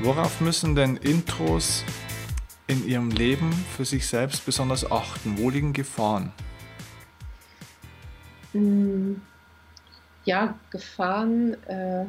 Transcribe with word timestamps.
Worauf 0.00 0.40
müssen 0.40 0.76
denn 0.76 0.96
Intros 0.96 1.84
in 2.68 2.86
ihrem 2.86 3.10
Leben 3.10 3.52
für 3.52 3.84
sich 3.84 4.06
selbst 4.06 4.46
besonders 4.46 4.88
achten? 4.88 5.38
Wo 5.38 5.50
liegen 5.50 5.72
Gefahren? 5.72 6.30
Hm, 8.52 9.20
ja, 10.24 10.54
Gefahren. 10.70 11.54
Äh, 11.66 12.04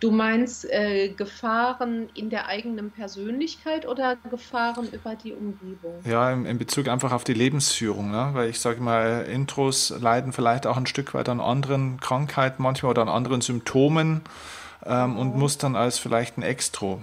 du 0.00 0.10
meinst 0.10 0.70
äh, 0.70 1.08
Gefahren 1.08 2.10
in 2.14 2.28
der 2.28 2.48
eigenen 2.48 2.90
Persönlichkeit 2.90 3.88
oder 3.88 4.16
Gefahren 4.30 4.88
über 4.92 5.16
die 5.16 5.32
Umgebung? 5.32 6.02
Ja, 6.04 6.30
in, 6.30 6.44
in 6.44 6.58
Bezug 6.58 6.88
einfach 6.88 7.12
auf 7.12 7.24
die 7.24 7.34
Lebensführung, 7.34 8.10
ne? 8.10 8.30
weil 8.34 8.50
ich 8.50 8.60
sage 8.60 8.82
mal, 8.82 9.22
Intros 9.22 9.88
leiden 9.88 10.34
vielleicht 10.34 10.66
auch 10.66 10.76
ein 10.76 10.86
Stück 10.86 11.14
weit 11.14 11.30
an 11.30 11.40
anderen 11.40 11.98
Krankheiten 11.98 12.62
manchmal 12.62 12.90
oder 12.90 13.00
an 13.00 13.08
anderen 13.08 13.40
Symptomen 13.40 14.20
ähm, 14.84 15.18
und 15.18 15.36
muss 15.36 15.58
dann 15.58 15.76
als 15.76 15.98
vielleicht 15.98 16.38
ein 16.38 16.42
Extro. 16.42 17.02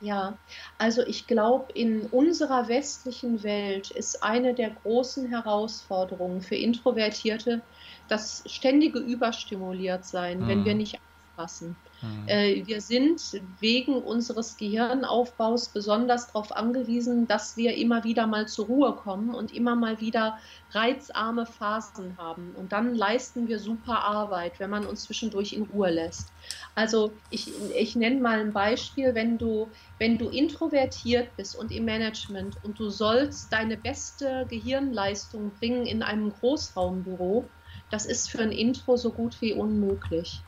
Ja, 0.00 0.36
also 0.76 1.02
ich 1.02 1.26
glaube, 1.26 1.72
in 1.72 2.02
unserer 2.06 2.68
westlichen 2.68 3.42
Welt 3.42 3.90
ist 3.90 4.22
eine 4.22 4.52
der 4.52 4.70
großen 4.70 5.28
Herausforderungen 5.28 6.42
für 6.42 6.56
Introvertierte 6.56 7.62
das 8.08 8.44
ständige 8.46 8.98
Überstimuliert 8.98 10.04
sein, 10.04 10.40
mhm. 10.40 10.48
wenn 10.48 10.64
wir 10.66 10.74
nicht 10.74 11.00
aufpassen. 11.34 11.76
Mhm. 12.02 12.28
Äh, 12.28 12.66
wir 12.66 12.80
sind 12.80 13.20
wegen 13.58 13.96
unseres 14.02 14.56
Gehirnaufbaus 14.56 15.72
besonders 15.72 16.28
darauf 16.28 16.52
angewiesen, 16.52 17.26
dass 17.26 17.56
wir 17.56 17.74
immer 17.74 18.04
wieder 18.04 18.26
mal 18.26 18.46
zur 18.46 18.66
Ruhe 18.66 18.94
kommen 18.96 19.34
und 19.34 19.52
immer 19.52 19.76
mal 19.76 20.00
wieder 20.00 20.38
reizarme 20.70 21.46
Phasen 21.46 22.16
haben. 22.16 22.52
Und 22.54 22.72
dann 22.72 22.94
leisten 22.94 23.46
wir 23.48 23.58
super 23.58 24.04
Arbeit, 24.04 24.58
wenn 24.60 24.70
man 24.70 24.86
uns 24.86 25.02
zwischendurch 25.04 25.52
in 25.52 25.62
Ruhe 25.62 25.90
lässt. 25.90 26.28
Also 26.74 27.16
ich, 27.30 27.52
ich 27.76 27.96
nenne 27.96 28.20
mal 28.20 28.40
ein 28.40 28.52
Beispiel, 28.52 29.14
wenn 29.14 29.38
du, 29.38 29.72
wenn 29.98 30.18
du 30.18 30.28
introvertiert 30.28 31.36
bist 31.36 31.56
und 31.56 31.70
im 31.70 31.84
Management 31.84 32.62
und 32.64 32.78
du 32.78 32.90
sollst 32.90 33.52
deine 33.52 33.76
beste 33.76 34.46
Gehirnleistung 34.48 35.54
bringen 35.54 35.86
in 35.86 36.02
einem 36.02 36.30
Großraumbüro, 36.30 37.48
das 37.90 38.06
ist 38.06 38.30
für 38.30 38.40
ein 38.40 38.52
Intro 38.52 38.96
so 38.96 39.12
gut 39.12 39.40
wie 39.40 39.52
unmöglich. 39.52 40.42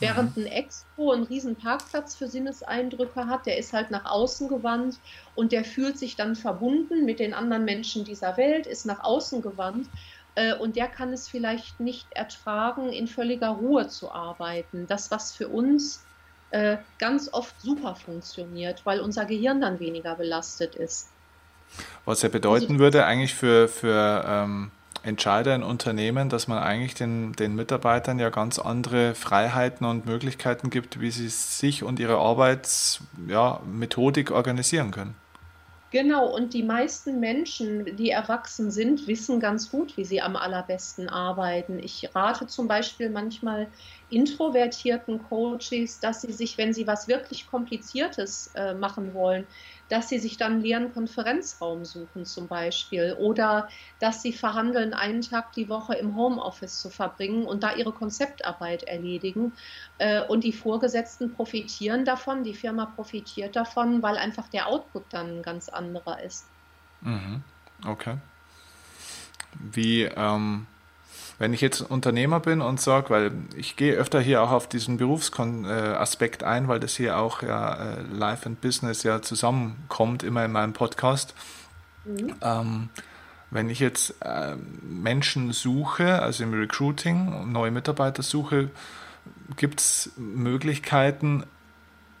Während 0.00 0.36
mhm. 0.36 0.44
ein 0.44 0.52
Expo 0.52 1.12
einen 1.12 1.24
riesen 1.24 1.56
Parkplatz 1.56 2.16
für 2.16 2.26
Sinneseindrücke 2.26 3.26
hat, 3.26 3.46
der 3.46 3.58
ist 3.58 3.72
halt 3.72 3.90
nach 3.90 4.06
außen 4.06 4.48
gewandt 4.48 4.98
und 5.34 5.52
der 5.52 5.64
fühlt 5.64 5.98
sich 5.98 6.16
dann 6.16 6.34
verbunden 6.36 7.04
mit 7.04 7.20
den 7.20 7.34
anderen 7.34 7.64
Menschen 7.64 8.04
dieser 8.04 8.36
Welt, 8.36 8.66
ist 8.66 8.86
nach 8.86 9.04
außen 9.04 9.42
gewandt 9.42 9.88
äh, 10.34 10.54
und 10.54 10.76
der 10.76 10.88
kann 10.88 11.12
es 11.12 11.28
vielleicht 11.28 11.80
nicht 11.80 12.06
ertragen, 12.12 12.90
in 12.92 13.06
völliger 13.06 13.50
Ruhe 13.50 13.88
zu 13.88 14.10
arbeiten. 14.10 14.86
Das, 14.88 15.10
was 15.10 15.32
für 15.32 15.48
uns 15.48 16.04
äh, 16.50 16.78
ganz 16.98 17.32
oft 17.32 17.60
super 17.60 17.94
funktioniert, 17.94 18.84
weil 18.84 19.00
unser 19.00 19.26
Gehirn 19.26 19.60
dann 19.60 19.78
weniger 19.80 20.14
belastet 20.16 20.74
ist. 20.74 21.10
Was 22.04 22.22
ja 22.22 22.28
bedeuten 22.28 22.72
also, 22.72 22.78
würde 22.78 23.04
eigentlich 23.04 23.34
für, 23.34 23.68
für 23.68 24.24
ähm 24.26 24.70
Entscheider 25.02 25.54
in 25.54 25.62
Unternehmen, 25.62 26.28
dass 26.28 26.46
man 26.46 26.58
eigentlich 26.58 26.94
den, 26.94 27.32
den 27.32 27.54
Mitarbeitern 27.54 28.18
ja 28.18 28.28
ganz 28.30 28.58
andere 28.58 29.14
Freiheiten 29.14 29.86
und 29.86 30.06
Möglichkeiten 30.06 30.70
gibt, 30.70 31.00
wie 31.00 31.10
sie 31.10 31.28
sich 31.28 31.82
und 31.82 31.98
ihre 31.98 32.18
Arbeitsmethodik 32.18 34.30
ja, 34.30 34.36
organisieren 34.36 34.90
können. 34.90 35.14
Genau, 35.90 36.26
und 36.26 36.54
die 36.54 36.62
meisten 36.62 37.18
Menschen, 37.18 37.96
die 37.96 38.10
erwachsen 38.10 38.70
sind, 38.70 39.08
wissen 39.08 39.40
ganz 39.40 39.72
gut, 39.72 39.96
wie 39.96 40.04
sie 40.04 40.22
am 40.22 40.36
allerbesten 40.36 41.08
arbeiten. 41.08 41.80
Ich 41.80 42.14
rate 42.14 42.46
zum 42.46 42.68
Beispiel 42.68 43.10
manchmal 43.10 43.66
introvertierten 44.10 45.22
Coaches, 45.28 46.00
dass 46.00 46.22
sie 46.22 46.32
sich, 46.32 46.58
wenn 46.58 46.74
sie 46.74 46.86
was 46.86 47.08
wirklich 47.08 47.46
Kompliziertes 47.46 48.50
äh, 48.54 48.74
machen 48.74 49.14
wollen, 49.14 49.46
dass 49.88 50.08
sie 50.08 50.18
sich 50.18 50.36
dann 50.36 50.52
einen 50.52 50.60
leeren 50.62 50.92
Konferenzraum 50.92 51.84
suchen 51.84 52.24
zum 52.24 52.48
Beispiel 52.48 53.16
oder 53.18 53.68
dass 53.98 54.22
sie 54.22 54.32
verhandeln, 54.32 54.94
einen 54.94 55.20
Tag 55.20 55.52
die 55.52 55.68
Woche 55.68 55.94
im 55.94 56.16
Homeoffice 56.16 56.80
zu 56.80 56.90
verbringen 56.90 57.44
und 57.44 57.62
da 57.62 57.74
ihre 57.74 57.92
Konzeptarbeit 57.92 58.84
erledigen. 58.84 59.52
Äh, 59.98 60.22
und 60.22 60.44
die 60.44 60.52
Vorgesetzten 60.52 61.32
profitieren 61.32 62.04
davon, 62.04 62.44
die 62.44 62.54
Firma 62.54 62.86
profitiert 62.86 63.56
davon, 63.56 64.02
weil 64.02 64.16
einfach 64.16 64.48
der 64.48 64.68
Output 64.68 65.04
dann 65.10 65.38
ein 65.38 65.42
ganz 65.42 65.68
anderer 65.68 66.22
ist. 66.22 66.46
Mhm. 67.00 67.42
Okay. 67.86 68.16
Wie, 69.58 70.02
ähm, 70.02 70.66
wenn 71.40 71.54
ich 71.54 71.62
jetzt 71.62 71.80
Unternehmer 71.80 72.38
bin 72.38 72.60
und 72.60 72.82
sage, 72.82 73.08
weil 73.08 73.32
ich 73.56 73.74
gehe 73.76 73.94
öfter 73.94 74.20
hier 74.20 74.42
auch 74.42 74.50
auf 74.50 74.68
diesen 74.68 74.98
Berufsaspekt 74.98 76.44
ein, 76.44 76.68
weil 76.68 76.80
das 76.80 76.96
hier 76.96 77.18
auch 77.18 77.42
ja 77.42 77.94
äh, 77.94 78.02
Life 78.12 78.44
and 78.44 78.60
Business 78.60 79.04
ja 79.04 79.22
zusammenkommt, 79.22 80.22
immer 80.22 80.44
in 80.44 80.52
meinem 80.52 80.74
Podcast. 80.74 81.34
Mhm. 82.04 82.34
Ähm, 82.42 82.88
wenn 83.50 83.70
ich 83.70 83.80
jetzt 83.80 84.16
äh, 84.20 84.54
Menschen 84.82 85.52
suche, 85.52 86.20
also 86.20 86.44
im 86.44 86.52
Recruiting, 86.52 87.50
neue 87.50 87.70
Mitarbeiter 87.70 88.22
suche, 88.22 88.68
gibt 89.56 89.80
es 89.80 90.12
Möglichkeiten, 90.18 91.44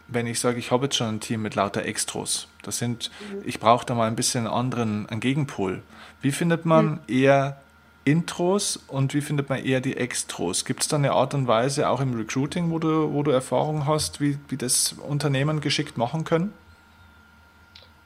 wenn 0.08 0.26
ich 0.26 0.40
sage, 0.40 0.58
ich 0.58 0.70
habe 0.70 0.86
jetzt 0.86 0.96
schon 0.96 1.08
ein 1.08 1.20
Team 1.20 1.42
mit 1.42 1.54
lauter 1.56 1.84
Extros. 1.84 2.48
Das 2.62 2.78
sind, 2.78 3.10
mhm. 3.20 3.42
ich 3.44 3.60
brauche 3.60 3.84
da 3.84 3.94
mal 3.94 4.08
ein 4.08 4.16
bisschen 4.16 4.46
anderen, 4.46 5.06
einen 5.10 5.20
Gegenpol. 5.20 5.82
Wie 6.22 6.32
findet 6.32 6.64
man 6.64 6.86
mhm. 6.86 7.00
eher 7.06 7.60
Intros 8.04 8.76
und 8.76 9.12
wie 9.14 9.20
findet 9.20 9.48
man 9.48 9.64
eher 9.64 9.80
die 9.80 9.96
Extros? 9.96 10.64
Gibt 10.64 10.80
es 10.82 10.88
da 10.88 10.96
eine 10.96 11.12
Art 11.12 11.34
und 11.34 11.46
Weise 11.46 11.88
auch 11.88 12.00
im 12.00 12.14
Recruiting, 12.14 12.70
wo 12.70 12.78
du, 12.78 13.12
wo 13.12 13.22
du 13.22 13.30
Erfahrung 13.30 13.86
hast, 13.86 14.20
wie, 14.20 14.38
wie 14.48 14.56
das 14.56 14.94
Unternehmen 14.94 15.60
geschickt 15.60 15.98
machen 15.98 16.24
können? 16.24 16.52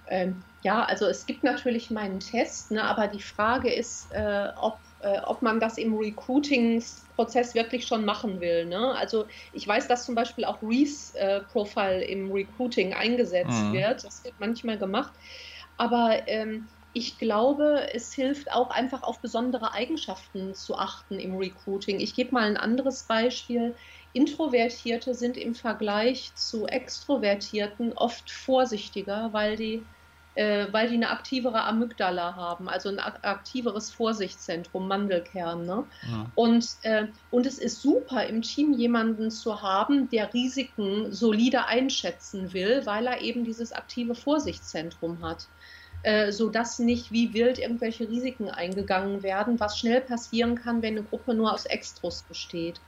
Ähm, 0.09 0.43
ja, 0.63 0.83
also 0.83 1.07
es 1.07 1.27
gibt 1.27 1.45
natürlich 1.45 1.91
meinen 1.91 2.21
Test, 2.21 2.71
ne, 2.71 2.83
aber 2.83 3.07
die 3.07 3.21
Frage 3.21 3.73
ist, 3.73 4.11
äh, 4.13 4.49
ob, 4.61 4.79
äh, 5.01 5.21
ob 5.21 5.43
man 5.43 5.61
das 5.61 5.79
im 5.79 5.95
Recruiting-Prozess 5.95 7.55
wirklich 7.55 7.87
schon 7.87 8.05
machen 8.05 8.41
will. 8.41 8.67
Ne? 8.67 8.95
Also 8.99 9.27
ich 9.53 9.67
weiß, 9.69 9.87
dass 9.89 10.07
zum 10.07 10.15
Beispiel 10.15 10.45
auch 10.45 10.59
Reese-Profile 10.63 12.05
äh, 12.05 12.13
im 12.13 12.33
Recruiting 12.33 12.95
eingesetzt 12.95 13.63
mhm. 13.63 13.75
wird. 13.75 14.05
Das 14.05 14.25
wird 14.25 14.35
manchmal 14.39 14.79
gemacht. 14.79 15.13
Aber 15.77 16.27
ähm, 16.27 16.67
ich 16.95 17.19
glaube, 17.19 17.89
es 17.93 18.13
hilft 18.13 18.53
auch 18.53 18.71
einfach 18.71 19.03
auf 19.03 19.19
besondere 19.19 19.73
Eigenschaften 19.73 20.55
zu 20.55 20.79
achten 20.79 21.19
im 21.19 21.37
Recruiting. 21.37 21.99
Ich 21.99 22.15
gebe 22.15 22.33
mal 22.33 22.45
ein 22.45 22.57
anderes 22.57 23.03
Beispiel. 23.03 23.75
Introvertierte 24.13 25.13
sind 25.13 25.37
im 25.37 25.57
Vergleich 25.57 26.33
zu 26.37 26.67
Extrovertierten 26.67 27.93
oft 27.95 28.31
vorsichtiger, 28.31 29.33
weil 29.33 29.57
die, 29.57 29.83
äh, 30.37 30.69
weil 30.71 30.89
die 30.89 30.95
eine 30.95 31.11
aktivere 31.11 31.65
Amygdala 31.65 32.37
haben, 32.37 32.69
also 32.69 32.91
ein 32.91 33.01
aktiveres 33.01 33.91
Vorsichtszentrum, 33.91 34.87
Mandelkern. 34.87 35.67
Ne? 35.67 35.85
Ja. 36.09 36.31
Und, 36.37 36.77
äh, 36.83 37.09
und 37.33 37.45
es 37.45 37.59
ist 37.59 37.83
super, 37.83 38.25
im 38.25 38.43
Team 38.43 38.73
jemanden 38.73 39.33
zu 39.33 39.63
haben, 39.63 40.09
der 40.11 40.33
Risiken 40.33 41.11
solide 41.11 41.67
einschätzen 41.67 42.53
will, 42.53 42.87
weil 42.87 43.09
er 43.09 43.21
eben 43.21 43.45
dieses 43.45 43.73
aktive 43.73 44.15
Vorsichtszentrum 44.15 45.25
hat. 45.25 45.49
Äh, 46.05 46.33
sodass 46.33 46.79
nicht 46.79 47.13
wie 47.13 47.33
wild 47.33 47.59
irgendwelche 47.59 48.07
Risiken 48.07 48.51
eingegangen 48.51 49.23
werden, 49.23 49.59
was 49.59 49.79
schnell 49.79 50.03
passieren 50.03 50.55
kann, 50.55 50.83
wenn 50.83 50.99
eine 50.99 51.07
Gruppe 51.07 51.33
nur 51.33 51.51
aus 51.51 51.65
Extros 51.65 52.25
besteht. 52.25 52.83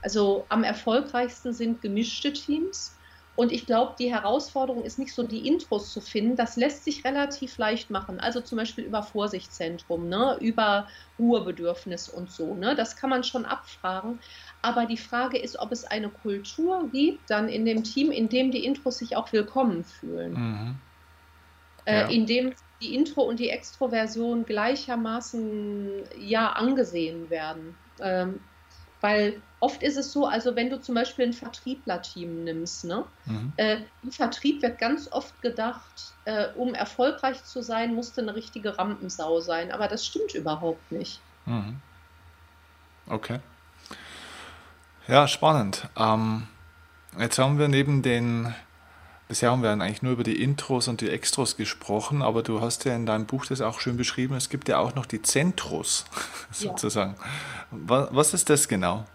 Also 0.00 0.46
am 0.48 0.64
erfolgreichsten 0.64 1.52
sind 1.52 1.82
gemischte 1.82 2.32
Teams. 2.32 2.98
Und 3.36 3.52
ich 3.52 3.66
glaube, 3.66 3.96
die 3.98 4.10
Herausforderung 4.10 4.84
ist 4.84 4.98
nicht 4.98 5.14
so, 5.14 5.22
die 5.22 5.46
Intros 5.46 5.92
zu 5.92 6.00
finden. 6.00 6.34
Das 6.34 6.56
lässt 6.56 6.84
sich 6.84 7.04
relativ 7.04 7.58
leicht 7.58 7.90
machen. 7.90 8.20
Also 8.20 8.40
zum 8.40 8.56
Beispiel 8.56 8.84
über 8.84 9.02
Vorsichtszentrum, 9.02 10.08
ne? 10.08 10.38
über 10.40 10.88
Ruhebedürfnis 11.18 12.08
und 12.08 12.30
so. 12.30 12.54
Ne? 12.54 12.74
Das 12.74 12.96
kann 12.96 13.10
man 13.10 13.22
schon 13.22 13.44
abfragen. 13.44 14.18
Aber 14.62 14.86
die 14.86 14.96
Frage 14.96 15.36
ist, 15.36 15.58
ob 15.58 15.72
es 15.72 15.84
eine 15.84 16.08
Kultur 16.08 16.88
gibt, 16.90 17.28
dann 17.28 17.50
in 17.50 17.66
dem 17.66 17.84
Team, 17.84 18.10
in 18.10 18.30
dem 18.30 18.50
die 18.50 18.64
Intros 18.64 18.96
sich 18.96 19.14
auch 19.14 19.30
willkommen 19.30 19.84
fühlen. 19.84 20.32
Mhm 20.32 20.80
äh, 21.84 22.00
ja. 22.00 22.06
in 22.08 22.26
dem 22.26 22.54
die 22.80 22.94
Intro- 22.94 23.22
und 23.22 23.38
die 23.38 23.50
Extroversion 23.50 24.44
gleichermaßen 24.44 26.02
ja 26.18 26.50
angesehen 26.52 27.30
werden. 27.30 27.76
Ähm, 28.00 28.40
weil 29.00 29.42
oft 29.58 29.82
ist 29.82 29.96
es 29.96 30.12
so, 30.12 30.26
also 30.26 30.54
wenn 30.54 30.70
du 30.70 30.80
zum 30.80 30.94
Beispiel 30.94 31.26
ein 31.26 31.32
Vertrieblerteam 31.32 32.44
nimmst, 32.44 32.84
ne? 32.84 33.04
Mhm. 33.26 33.52
Äh, 33.56 33.78
im 34.02 34.12
Vertrieb 34.12 34.62
wird 34.62 34.78
ganz 34.78 35.10
oft 35.10 35.40
gedacht, 35.42 36.14
äh, 36.24 36.48
um 36.56 36.74
erfolgreich 36.74 37.42
zu 37.44 37.62
sein, 37.62 37.94
musste 37.94 38.20
eine 38.20 38.34
richtige 38.34 38.78
Rampensau 38.78 39.40
sein. 39.40 39.72
Aber 39.72 39.88
das 39.88 40.06
stimmt 40.06 40.34
überhaupt 40.34 40.92
nicht. 40.92 41.20
Mhm. 41.46 41.80
Okay. 43.08 43.40
Ja, 45.08 45.26
spannend. 45.26 45.88
Ähm, 45.96 46.46
jetzt 47.18 47.38
haben 47.38 47.58
wir 47.58 47.66
neben 47.66 48.02
den 48.02 48.54
Bisher 49.32 49.50
haben 49.50 49.62
wir 49.62 49.70
eigentlich 49.70 50.02
nur 50.02 50.12
über 50.12 50.24
die 50.24 50.42
Intros 50.42 50.88
und 50.88 51.00
die 51.00 51.08
Extros 51.08 51.56
gesprochen, 51.56 52.20
aber 52.20 52.42
du 52.42 52.60
hast 52.60 52.84
ja 52.84 52.94
in 52.94 53.06
deinem 53.06 53.24
Buch 53.24 53.46
das 53.46 53.62
auch 53.62 53.80
schön 53.80 53.96
beschrieben. 53.96 54.34
Es 54.34 54.50
gibt 54.50 54.68
ja 54.68 54.76
auch 54.76 54.94
noch 54.94 55.06
die 55.06 55.22
Zentros 55.22 56.04
sozusagen. 56.50 57.16
Ja. 57.88 58.08
Was, 58.12 58.34
ist 58.34 58.50
das 58.50 58.68
genau? 58.68 59.06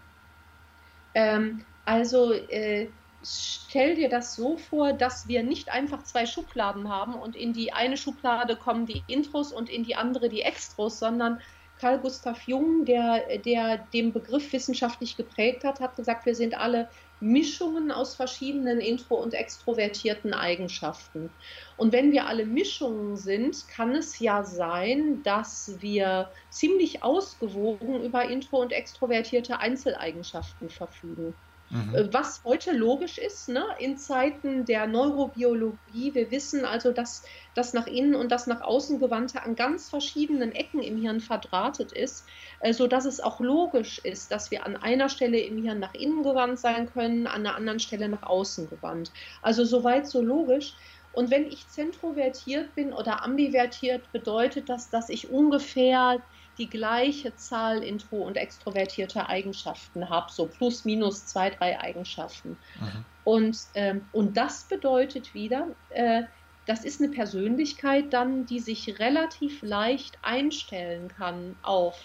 Ähm, 1.14 1.64
also 1.84 2.32
äh, 2.32 2.88
stell 3.22 3.94
dir 3.94 4.08
das 4.08 4.34
so 4.34 4.56
vor, 4.56 4.92
dass 4.92 5.28
wir 5.28 5.44
nicht 5.44 5.70
einfach 5.70 6.02
zwei 6.02 6.26
Schubladen 6.26 6.88
haben 6.88 7.14
und 7.14 7.36
in 7.36 7.52
die 7.52 7.72
eine 7.72 7.96
Schublade 7.96 8.56
kommen 8.56 8.86
die 8.86 9.04
Intros 9.06 9.52
und 9.52 9.70
in 9.70 9.84
die 9.84 9.94
andere 9.94 10.28
die 10.28 10.42
Extros, 10.42 10.98
sondern 10.98 11.40
Carl 11.78 12.00
Gustav 12.00 12.42
Jung, 12.48 12.84
der, 12.86 13.38
der 13.38 13.78
den 13.92 14.12
Begriff 14.12 14.52
wissenschaftlich 14.52 15.16
geprägt 15.16 15.62
hat, 15.62 15.78
hat 15.78 15.94
gesagt, 15.94 16.26
wir 16.26 16.34
sind 16.34 16.58
alle 16.58 16.88
Mischungen 17.20 17.90
aus 17.90 18.16
verschiedenen 18.16 18.80
intro- 18.80 19.20
und 19.22 19.34
extrovertierten 19.34 20.32
Eigenschaften. 20.34 21.36
Und 21.76 21.92
wenn 21.92 22.12
wir 22.12 22.26
alle 22.26 22.46
Mischungen 22.46 23.16
sind, 23.16 23.66
kann 23.68 23.94
es 23.94 24.18
ja 24.18 24.44
sein, 24.44 25.22
dass 25.22 25.76
wir 25.78 26.32
ziemlich 26.50 27.02
ausgewogen 27.02 28.02
über 28.04 28.28
intro- 28.30 28.60
und 28.60 28.72
extrovertierte 28.72 29.58
Einzeleigenschaften 29.60 30.70
verfügen. 30.70 31.34
Mhm. 31.70 31.94
Äh, 31.94 32.12
was 32.12 32.42
heute 32.44 32.72
logisch 32.72 33.18
ist, 33.18 33.48
ne? 33.48 33.64
in 33.78 33.98
Zeiten 33.98 34.64
der 34.64 34.86
Neurobiologie. 34.86 36.14
Wir 36.14 36.30
wissen 36.30 36.64
also, 36.64 36.92
dass 36.92 37.24
das 37.54 37.74
nach 37.74 37.86
innen 37.86 38.14
und 38.14 38.32
das 38.32 38.46
nach 38.46 38.60
außen 38.60 38.98
gewandte 38.98 39.42
an 39.42 39.54
ganz 39.54 39.90
verschiedenen 39.90 40.52
Ecken 40.52 40.82
im 40.82 40.96
Hirn 40.96 41.20
verdrahtet 41.20 41.92
ist, 41.92 42.26
äh, 42.60 42.72
sodass 42.72 43.04
es 43.04 43.20
auch 43.20 43.40
logisch 43.40 43.98
ist, 43.98 44.30
dass 44.30 44.50
wir 44.50 44.64
an 44.64 44.76
einer 44.76 45.08
Stelle 45.08 45.40
im 45.40 45.62
Hirn 45.62 45.78
nach 45.78 45.94
innen 45.94 46.22
gewandt 46.22 46.58
sein 46.58 46.90
können, 46.90 47.26
an 47.26 47.46
einer 47.46 47.56
anderen 47.56 47.80
Stelle 47.80 48.08
nach 48.08 48.22
außen 48.22 48.70
gewandt. 48.70 49.12
Also 49.42 49.64
soweit 49.64 50.06
so 50.06 50.22
logisch. 50.22 50.74
Und 51.12 51.30
wenn 51.30 51.46
ich 51.46 51.68
zentrovertiert 51.68 52.74
bin 52.74 52.92
oder 52.92 53.24
ambivertiert, 53.24 54.12
bedeutet 54.12 54.68
das, 54.68 54.90
dass 54.90 55.08
ich 55.08 55.30
ungefähr 55.30 56.22
die 56.58 56.68
gleiche 56.68 57.34
Zahl 57.36 57.82
intro- 57.82 58.26
und 58.26 58.36
extrovertierter 58.36 59.28
Eigenschaften 59.28 60.08
habe, 60.10 60.30
so 60.30 60.46
plus 60.46 60.84
minus 60.84 61.26
zwei, 61.26 61.50
drei 61.50 61.80
Eigenschaften. 61.80 62.56
Mhm. 62.80 63.04
Und, 63.24 63.58
ähm, 63.74 64.04
und 64.12 64.36
das 64.36 64.64
bedeutet 64.64 65.34
wieder, 65.34 65.68
äh, 65.90 66.22
das 66.66 66.84
ist 66.84 67.00
eine 67.00 67.10
Persönlichkeit 67.10 68.12
dann, 68.12 68.44
die 68.44 68.60
sich 68.60 68.98
relativ 68.98 69.62
leicht 69.62 70.18
einstellen 70.22 71.08
kann 71.08 71.56
auf 71.62 71.96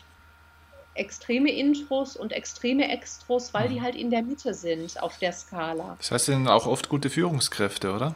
extreme 0.96 1.52
Intros 1.52 2.16
und 2.16 2.32
extreme 2.32 2.90
Extros, 2.90 3.54
weil 3.54 3.68
mhm. 3.68 3.74
die 3.74 3.82
halt 3.82 3.96
in 3.96 4.10
der 4.10 4.22
Mitte 4.22 4.54
sind 4.54 5.02
auf 5.02 5.18
der 5.18 5.34
Skala. 5.34 5.96
Das 5.98 6.12
heißt, 6.12 6.26
sie 6.26 6.34
sind 6.34 6.48
auch 6.48 6.68
oft 6.68 6.88
gute 6.88 7.10
Führungskräfte, 7.10 7.94
oder? 7.94 8.16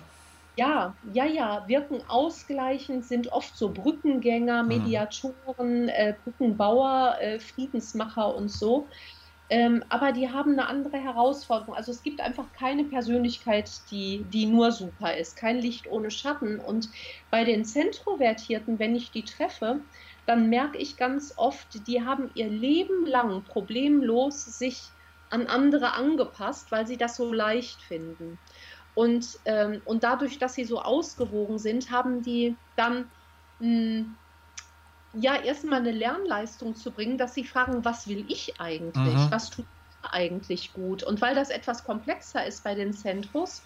Ja, 0.58 0.96
ja, 1.14 1.26
ja, 1.26 1.68
wirken 1.68 2.02
ausgleichend, 2.08 3.06
sind 3.06 3.32
oft 3.32 3.56
so 3.56 3.70
Brückengänger, 3.72 4.64
mhm. 4.64 4.70
Mediatoren, 4.70 5.88
äh, 5.90 6.16
Brückenbauer, 6.24 7.16
äh, 7.22 7.40
Friedensmacher 7.40 8.36
und 8.36 8.50
so. 8.50 8.88
Ähm, 9.50 9.84
aber 9.88 10.12
die 10.12 10.30
haben 10.30 10.54
eine 10.54 10.68
andere 10.68 10.98
Herausforderung. 10.98 11.76
Also 11.76 11.92
es 11.92 12.02
gibt 12.02 12.20
einfach 12.20 12.52
keine 12.54 12.84
Persönlichkeit, 12.86 13.70
die, 13.92 14.26
die 14.34 14.48
nur 14.48 14.72
super 14.72 15.16
ist, 15.16 15.38
kein 15.38 15.58
Licht 15.60 15.88
ohne 15.88 16.10
Schatten. 16.10 16.60
Und 16.60 16.90
bei 17.30 17.44
den 17.44 17.64
Zentrovertierten, 17.64 18.80
wenn 18.80 18.96
ich 18.96 19.12
die 19.12 19.24
treffe, 19.24 19.80
dann 20.26 20.50
merke 20.50 20.80
ich 20.80 20.98
ganz 20.98 21.34
oft, 21.38 21.88
die 21.88 22.04
haben 22.04 22.32
ihr 22.34 22.50
Leben 22.50 23.06
lang 23.06 23.44
problemlos 23.44 24.44
sich 24.44 24.90
an 25.30 25.48
andere 25.48 25.94
angepasst, 25.94 26.72
weil 26.72 26.88
sie 26.88 26.98
das 26.98 27.16
so 27.16 27.32
leicht 27.32 27.82
finden. 27.82 28.40
Und, 28.98 29.40
ähm, 29.46 29.84
und 29.86 30.04
dadurch, 30.04 30.40
dass 30.40 30.56
sie 30.56 30.66
so 30.66 30.82
ausgewogen 30.82 31.60
sind, 31.60 31.92
haben 31.92 32.24
die 32.24 32.58
dann 32.76 33.12
mh, 33.60 33.68
hm, 33.68 34.18
ja 35.14 35.36
erstmal 35.40 35.82
eine 35.82 35.92
Lernleistung 35.92 36.76
zu 36.76 36.92
bringen, 36.92 37.20
dass 37.20 37.36
sie 37.36 37.44
fragen, 37.44 37.86
was 37.86 38.08
will 38.08 38.26
ich 38.28 38.60
eigentlich? 38.60 39.14
Mhm. 39.14 39.28
Was 39.30 39.52
tut 39.52 39.68
eigentlich 40.02 40.74
gut? 40.74 41.04
Und 41.04 41.22
weil 41.22 41.36
das 41.36 41.52
etwas 41.52 41.84
komplexer 41.84 42.44
ist 42.48 42.64
bei 42.64 42.74
den 42.74 42.92
Zentros, 42.92 43.62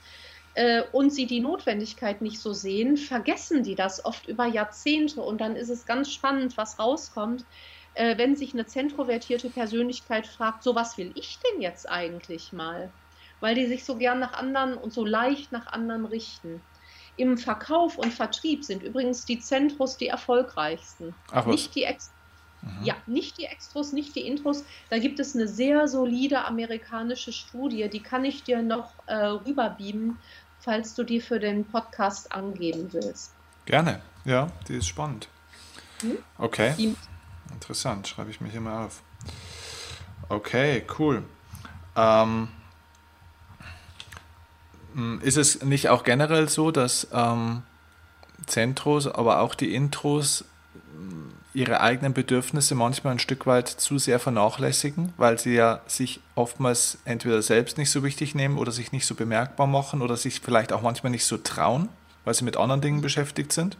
äh, 0.53 0.83
und 0.91 1.11
sie 1.11 1.27
die 1.27 1.39
Notwendigkeit 1.39 2.21
nicht 2.21 2.41
so 2.41 2.51
sehen, 2.51 2.97
vergessen 2.97 3.63
die 3.63 3.75
das 3.75 4.03
oft 4.03 4.27
über 4.27 4.47
Jahrzehnte 4.47 5.21
und 5.21 5.39
dann 5.39 5.55
ist 5.55 5.69
es 5.69 5.85
ganz 5.85 6.11
spannend, 6.11 6.57
was 6.57 6.77
rauskommt, 6.77 7.45
äh, 7.93 8.17
wenn 8.17 8.35
sich 8.35 8.53
eine 8.53 8.65
zentrovertierte 8.65 9.49
Persönlichkeit 9.49 10.27
fragt, 10.27 10.63
so 10.63 10.75
was 10.75 10.97
will 10.97 11.13
ich 11.15 11.39
denn 11.39 11.61
jetzt 11.61 11.87
eigentlich 11.87 12.51
mal? 12.51 12.91
Weil 13.41 13.55
die 13.55 13.65
sich 13.65 13.83
so 13.83 13.97
gern 13.97 14.19
nach 14.19 14.33
anderen 14.33 14.75
und 14.75 14.93
so 14.93 15.05
leicht 15.05 15.51
nach 15.51 15.67
anderen 15.67 16.05
richten. 16.05 16.61
Im 17.17 17.38
Verkauf 17.38 17.97
und 17.97 18.13
Vertrieb 18.13 18.63
sind 18.63 18.83
übrigens 18.83 19.25
die 19.25 19.39
Zentros 19.39 19.97
die 19.97 20.07
erfolgreichsten. 20.07 21.13
Ach, 21.31 21.45
nicht 21.45 21.75
die 21.75 21.83
Ex 21.83 22.11
mhm. 22.61 22.85
Ja, 22.85 22.95
nicht 23.05 23.38
die 23.38 23.45
Extros, 23.45 23.91
nicht 23.91 24.15
die 24.15 24.25
Intros. 24.25 24.63
Da 24.89 24.97
gibt 24.97 25.19
es 25.19 25.35
eine 25.35 25.47
sehr 25.47 25.89
solide 25.89 26.45
amerikanische 26.45 27.33
Studie, 27.33 27.89
die 27.89 27.99
kann 27.99 28.23
ich 28.23 28.43
dir 28.43 28.61
noch 28.61 28.93
äh, 29.07 29.15
rüberbeamen, 29.15 30.17
falls 30.59 30.95
du 30.95 31.03
die 31.03 31.19
für 31.19 31.39
den 31.39 31.65
Podcast 31.65 32.31
angeben 32.31 32.88
willst. 32.93 33.33
Gerne, 33.65 34.01
ja, 34.23 34.47
die 34.67 34.77
ist 34.77 34.88
spannend. 34.88 35.27
Hm? 36.01 36.17
Okay. 36.38 36.73
Die 36.77 36.95
Interessant, 37.61 38.07
schreibe 38.07 38.31
ich 38.31 38.41
mir 38.41 38.49
hier 38.49 38.61
mal 38.61 38.85
auf. 38.85 39.03
Okay, 40.29 40.83
cool. 40.97 41.23
Ähm, 41.95 42.23
hm, 42.23 42.47
ist 45.21 45.38
es 45.38 45.63
nicht 45.63 45.89
auch 45.89 46.03
generell 46.03 46.49
so, 46.49 46.71
dass 46.71 47.07
ähm, 47.13 47.63
Zentros, 48.45 49.07
aber 49.07 49.39
auch 49.41 49.55
die 49.55 49.73
Intros 49.73 50.45
hm, 50.93 51.31
ihre 51.53 51.81
eigenen 51.81 52.13
Bedürfnisse 52.13 52.75
manchmal 52.75 53.13
ein 53.13 53.19
Stück 53.19 53.45
weit 53.45 53.67
zu 53.67 53.97
sehr 53.97 54.19
vernachlässigen, 54.19 55.13
weil 55.17 55.38
sie 55.38 55.53
ja 55.53 55.81
sich 55.88 56.19
oftmals 56.35 56.97
entweder 57.05 57.41
selbst 57.41 57.77
nicht 57.77 57.91
so 57.91 58.03
wichtig 58.03 58.35
nehmen 58.35 58.57
oder 58.57 58.71
sich 58.71 58.91
nicht 58.91 59.05
so 59.05 59.15
bemerkbar 59.15 59.67
machen 59.67 60.01
oder 60.01 60.17
sich 60.17 60.39
vielleicht 60.39 60.71
auch 60.73 60.81
manchmal 60.81 61.11
nicht 61.11 61.25
so 61.25 61.38
trauen, 61.38 61.89
weil 62.23 62.33
sie 62.33 62.45
mit 62.45 62.57
anderen 62.57 62.81
Dingen 62.81 63.01
beschäftigt 63.01 63.51
sind? 63.51 63.77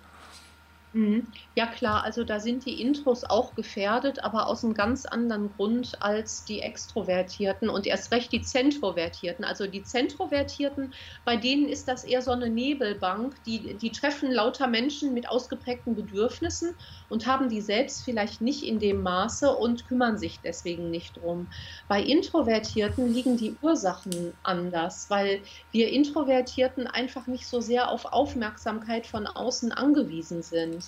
Mhm. 0.94 1.32
Ja 1.56 1.68
klar, 1.68 2.04
also 2.04 2.26
da 2.26 2.42
sind 2.42 2.66
die 2.66 2.82
Intros 2.82 3.24
auch 3.24 3.56
gefährdet, 3.56 4.22
aber 4.26 4.48
aus 4.48 4.62
einem 4.66 4.74
ganz 4.74 5.06
anderen 5.06 5.48
Grund 5.48 6.02
als 6.02 6.44
die 6.44 6.60
Extrovertierten 6.62 7.70
und 7.70 7.88
erst 7.88 8.12
recht 8.12 8.34
die 8.34 8.42
Zentrovertierten. 8.42 9.46
Also 9.46 9.68
die 9.68 9.84
Zentrovertierten, 9.84 10.94
bei 11.24 11.38
denen 11.38 11.70
ist 11.70 11.88
das 11.88 12.04
eher 12.04 12.22
so 12.22 12.32
eine 12.32 12.50
Nebelbank, 12.50 13.42
die, 13.46 13.78
die 13.78 13.94
treffen 13.94 14.32
lauter 14.32 14.68
Menschen 14.68 15.14
mit 15.14 15.30
ausgeprägten 15.30 15.96
Bedürfnissen 15.96 16.76
und 17.08 17.26
haben 17.26 17.48
die 17.48 17.62
selbst 17.62 18.04
vielleicht 18.04 18.42
nicht 18.42 18.62
in 18.66 18.78
dem 18.80 19.02
Maße 19.02 19.50
und 19.56 19.88
kümmern 19.88 20.18
sich 20.18 20.42
deswegen 20.42 20.90
nicht 20.90 21.16
drum. 21.16 21.48
Bei 21.88 22.02
Introvertierten 22.04 23.08
liegen 23.08 23.38
die 23.38 23.58
Ursachen 23.62 24.34
anders, 24.44 25.10
weil 25.10 25.44
wir 25.72 25.90
Introvertierten 25.90 26.88
einfach 26.88 27.28
nicht 27.28 27.48
so 27.48 27.62
sehr 27.62 27.90
auf 27.92 28.04
Aufmerksamkeit 28.06 29.08
von 29.08 29.26
außen 29.28 29.72
angewiesen 29.72 30.42
sind. 30.42 30.81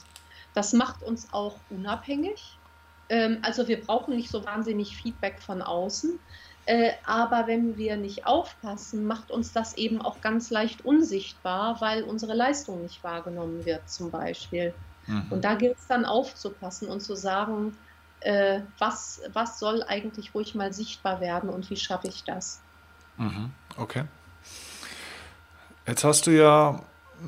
Das 0.54 0.74
macht 0.74 1.04
uns 1.04 1.28
auch 1.32 1.56
unabhängig. 1.70 2.58
Ähm, 3.10 3.40
also 3.42 3.68
wir 3.68 3.82
brauchen 3.82 4.16
nicht 4.16 4.30
so 4.30 4.46
wahnsinnig 4.46 4.96
Feedback 4.96 5.42
von 5.42 5.62
außen. 5.62 6.20
Äh, 6.66 6.92
aber 7.06 7.48
wenn 7.48 7.78
wir 7.78 7.98
nicht 7.98 8.26
aufpassen, 8.26 9.06
macht 9.06 9.32
uns 9.32 9.52
das 9.52 9.76
eben 9.76 10.02
auch 10.02 10.22
ganz 10.22 10.50
leicht 10.50 10.86
unsichtbar, 10.86 11.82
weil 11.82 12.04
unsere 12.04 12.34
Leistung 12.34 12.82
nicht 12.82 13.04
wahrgenommen 13.04 13.66
wird 13.66 13.90
zum 13.90 14.12
Beispiel. 14.12 14.74
Mhm. 15.08 15.26
Und 15.30 15.44
da 15.44 15.56
gilt 15.56 15.78
es 15.78 15.88
dann 15.88 16.06
aufzupassen 16.06 16.88
und 16.88 17.02
zu 17.02 17.16
sagen, 17.16 17.78
äh, 18.22 18.62
was, 18.80 19.22
was 19.34 19.60
soll 19.60 19.84
eigentlich 19.84 20.34
ruhig 20.34 20.56
mal 20.56 20.72
sichtbar 20.72 21.20
werden 21.20 21.50
und 21.50 21.70
wie 21.70 21.76
schaffe 21.76 22.08
ich 22.08 22.24
das? 22.24 22.62
Mhm. 23.18 23.52
Okay. 23.78 24.06
Jetzt 25.86 26.06
hast 26.06 26.28
du 26.28 26.32
ja 26.32 26.82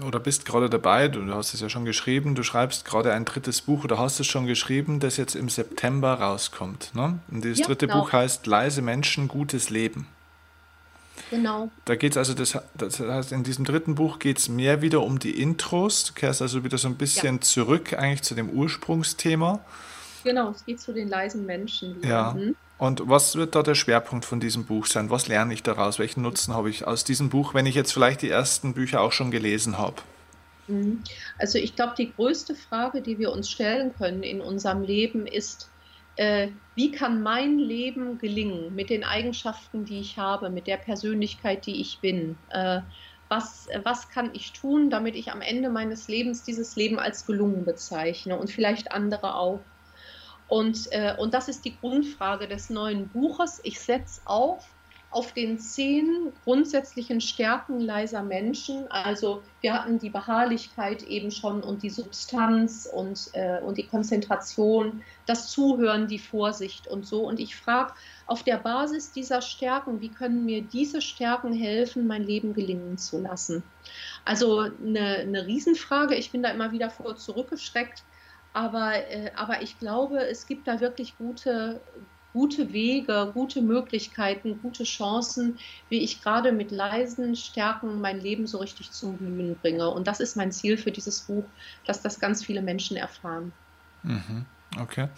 oder 0.06 0.20
bist 0.20 0.46
gerade 0.46 0.70
dabei, 0.70 1.08
du 1.08 1.34
hast 1.34 1.54
es 1.54 1.62
ja 1.62 1.70
schon 1.70 1.86
geschrieben, 1.86 2.36
du 2.36 2.44
schreibst 2.44 2.86
gerade 2.86 3.14
ein 3.14 3.26
drittes 3.26 3.62
Buch 3.62 3.84
oder 3.84 3.98
hast 3.98 4.20
es 4.20 4.28
schon 4.28 4.48
geschrieben, 4.48 5.00
das 5.00 5.18
jetzt 5.18 5.36
im 5.36 5.50
September 5.50 6.14
rauskommt. 6.14 6.92
Ne? 6.94 7.20
Und 7.30 7.44
dieses 7.44 7.60
ja, 7.60 7.68
dritte 7.68 7.88
genau. 7.88 8.02
Buch 8.02 8.14
heißt 8.14 8.48
Leise 8.48 8.82
Menschen, 8.82 9.28
gutes 9.28 9.70
Leben. 9.70 10.08
Genau. 11.30 11.70
Da 11.86 11.96
geht 11.96 12.12
es 12.12 12.18
also, 12.18 12.34
das, 12.34 12.58
das, 12.76 13.00
heißt, 13.00 13.32
in 13.32 13.44
diesem 13.44 13.66
dritten 13.66 13.96
Buch 13.96 14.20
geht 14.20 14.38
es 14.38 14.50
mehr 14.50 14.82
wieder 14.82 15.02
um 15.02 15.20
die 15.20 15.42
Intros. 15.42 16.04
Du 16.04 16.14
kehrst 16.14 16.42
also 16.42 16.64
wieder 16.64 16.78
so 16.78 16.88
ein 16.88 16.96
bisschen 16.96 17.36
ja. 17.36 17.42
zurück 17.42 17.94
eigentlich 17.94 18.22
zu 18.22 18.36
dem 18.36 18.50
Ursprungsthema. 18.50 19.60
Genau, 20.26 20.50
es 20.50 20.66
geht 20.66 20.82
zu 20.82 20.92
den 20.92 21.08
leisen 21.08 21.46
Menschen. 21.46 21.98
Wieder. 21.98 22.10
Ja. 22.10 22.36
Und 22.78 23.08
was 23.08 23.36
wird 23.36 23.56
da 23.56 23.62
der 23.62 23.76
Schwerpunkt 23.76 24.26
von 24.26 24.40
diesem 24.40 24.66
Buch 24.66 24.88
sein? 24.88 25.10
Was 25.12 25.28
lerne 25.28 25.54
ich 25.54 25.62
daraus? 25.62 26.00
Welchen 26.00 26.24
Nutzen 26.24 26.54
habe 26.54 26.70
ich 26.70 26.86
aus 26.86 27.04
diesem 27.04 27.30
Buch, 27.30 27.54
wenn 27.54 27.68
ich 27.68 27.76
jetzt 27.76 27.94
vielleicht 27.94 28.24
die 28.24 28.30
ersten 28.30 28.74
Bücher 28.74 29.02
auch 29.02 29.12
schon 29.12 29.30
gelesen 29.30 29.78
habe? 29.78 29.96
Mhm. 30.68 31.04
Also 31.38 31.60
ich 31.60 31.76
glaube, 31.76 31.94
die 31.96 32.12
größte 32.12 32.56
Frage, 32.56 33.02
die 33.02 33.20
wir 33.20 33.32
uns 33.32 33.50
stellen 33.50 33.94
können 33.96 34.24
in 34.24 34.42
unserem 34.42 34.82
Leben 34.82 35.28
ist, 35.28 35.70
äh, 36.16 36.48
wie 36.74 36.92
kann 36.92 37.22
mein 37.22 37.60
Leben 37.60 38.18
gelingen 38.18 38.74
mit 38.74 38.90
den 38.90 39.04
Eigenschaften, 39.04 39.86
die 39.86 40.00
ich 40.00 40.18
habe, 40.18 40.50
mit 40.50 40.66
der 40.66 40.78
Persönlichkeit, 40.78 41.68
die 41.68 41.80
ich 41.80 42.00
bin? 42.00 42.36
Äh, 42.50 42.82
was, 43.30 43.68
was 43.84 44.10
kann 44.10 44.32
ich 44.34 44.54
tun, 44.54 44.90
damit 44.90 45.16
ich 45.16 45.32
am 45.32 45.42
Ende 45.42 45.70
meines 45.70 46.08
Lebens 46.08 46.44
dieses 46.44 46.76
Leben 46.76 47.00
als 47.00 47.28
gelungen 47.28 47.64
bezeichne 47.64 48.38
und 48.38 48.50
vielleicht 48.50 48.92
andere 48.92 49.36
auch? 49.36 49.60
Und, 50.48 50.92
äh, 50.92 51.16
und 51.18 51.34
das 51.34 51.48
ist 51.48 51.66
die 51.66 51.78
Grundfrage 51.78 52.48
des 52.48 52.70
neuen 52.70 53.08
Buches. 53.10 53.60
Ich 53.64 53.80
setze 53.80 54.22
auf 54.26 54.66
auf 55.16 55.32
den 55.32 55.58
zehn 55.60 56.34
grundsätzlichen 56.44 57.22
Stärken 57.22 57.80
leiser 57.80 58.22
Menschen. 58.22 58.92
Also 58.92 59.44
wir 59.62 59.74
hatten 59.74 59.98
die 59.98 60.10
Beharrlichkeit 60.10 61.04
eben 61.04 61.32
schon 61.32 61.64
und 61.64 61.84
die 61.84 61.90
Substanz 61.90 62.86
und, 62.86 63.30
äh, 63.32 63.62
und 63.62 63.78
die 63.78 63.88
Konzentration, 63.88 65.04
das 65.26 65.52
Zuhören, 65.52 66.10
die 66.10 66.20
Vorsicht 66.20 66.88
und 66.88 67.08
so. 67.08 67.26
Und 67.26 67.40
ich 67.40 67.56
frage 67.56 67.94
auf 68.28 68.44
der 68.44 68.58
Basis 68.58 69.14
dieser 69.14 69.42
Stärken, 69.42 70.02
wie 70.02 70.10
können 70.10 70.44
mir 70.44 70.62
diese 70.62 71.02
Stärken 71.02 71.54
helfen, 71.54 72.08
mein 72.08 72.24
Leben 72.24 72.54
gelingen 72.54 72.98
zu 72.98 73.22
lassen? 73.22 73.64
Also 74.26 74.68
eine, 74.84 75.20
eine 75.20 75.48
Riesenfrage. 75.48 76.16
Ich 76.16 76.32
bin 76.32 76.44
da 76.44 76.50
immer 76.50 76.74
wieder 76.74 76.90
vor 76.90 77.16
zurückgeschreckt. 77.16 78.04
Aber, 78.56 78.94
äh, 78.96 79.32
aber 79.36 79.62
ich 79.62 79.78
glaube, 79.80 80.18
es 80.20 80.48
gibt 80.48 80.66
da 80.70 80.80
wirklich 80.80 81.18
gute, 81.18 81.82
gute 82.32 82.72
Wege, 82.72 83.32
gute 83.34 83.62
Möglichkeiten, 83.62 84.62
gute 84.62 84.86
Chancen, 84.86 85.60
wie 85.90 86.00
ich 86.00 86.22
gerade 86.22 86.54
mit 86.54 86.72
leisen 86.72 87.36
Stärken 87.36 88.00
mein 88.00 88.22
Leben 88.22 88.48
so 88.48 88.60
richtig 88.60 88.92
zum 88.92 89.18
Blühen 89.18 89.58
bringe. 89.62 89.90
Und 89.90 90.08
das 90.08 90.22
ist 90.22 90.38
mein 90.38 90.54
Ziel 90.54 90.78
für 90.78 90.92
dieses 90.92 91.24
Buch, 91.24 91.44
dass 91.86 92.02
das 92.02 92.22
ganz 92.22 92.46
viele 92.46 92.62
Menschen 92.62 92.96
erfahren. 92.96 93.52
Mhm. 94.04 94.46
Okay. 94.80 95.10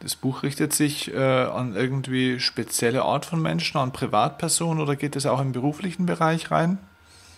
Das 0.00 0.16
Buch 0.16 0.42
richtet 0.42 0.72
sich 0.72 1.12
äh, 1.12 1.18
an 1.18 1.76
irgendwie 1.76 2.40
spezielle 2.40 3.02
Art 3.02 3.26
von 3.26 3.42
Menschen, 3.42 3.76
an 3.76 3.92
Privatpersonen 3.92 4.82
oder 4.82 4.96
geht 4.96 5.14
es 5.14 5.26
auch 5.26 5.40
im 5.42 5.52
beruflichen 5.52 6.06
Bereich 6.06 6.50
rein? 6.50 6.78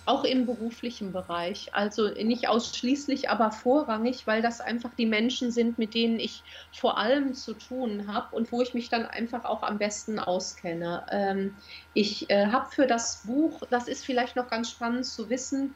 Auch 0.06 0.24
im 0.24 0.46
beruflichen 0.46 1.12
Bereich. 1.12 1.74
Also 1.74 2.08
nicht 2.08 2.48
ausschließlich, 2.48 3.28
aber 3.30 3.52
vorrangig, 3.52 4.26
weil 4.26 4.42
das 4.42 4.60
einfach 4.60 4.94
die 4.94 5.06
Menschen 5.06 5.50
sind, 5.50 5.78
mit 5.78 5.94
denen 5.94 6.18
ich 6.18 6.42
vor 6.72 6.98
allem 6.98 7.34
zu 7.34 7.54
tun 7.54 8.12
habe 8.12 8.34
und 8.34 8.50
wo 8.52 8.62
ich 8.62 8.74
mich 8.74 8.88
dann 8.88 9.06
einfach 9.06 9.44
auch 9.44 9.62
am 9.62 9.78
besten 9.78 10.18
auskenne. 10.18 11.06
Ähm, 11.10 11.56
ich 11.92 12.30
äh, 12.30 12.46
habe 12.46 12.70
für 12.70 12.86
das 12.86 13.22
Buch, 13.24 13.62
das 13.70 13.88
ist 13.88 14.04
vielleicht 14.04 14.36
noch 14.36 14.48
ganz 14.48 14.70
spannend 14.70 15.06
zu 15.06 15.28
wissen, 15.30 15.74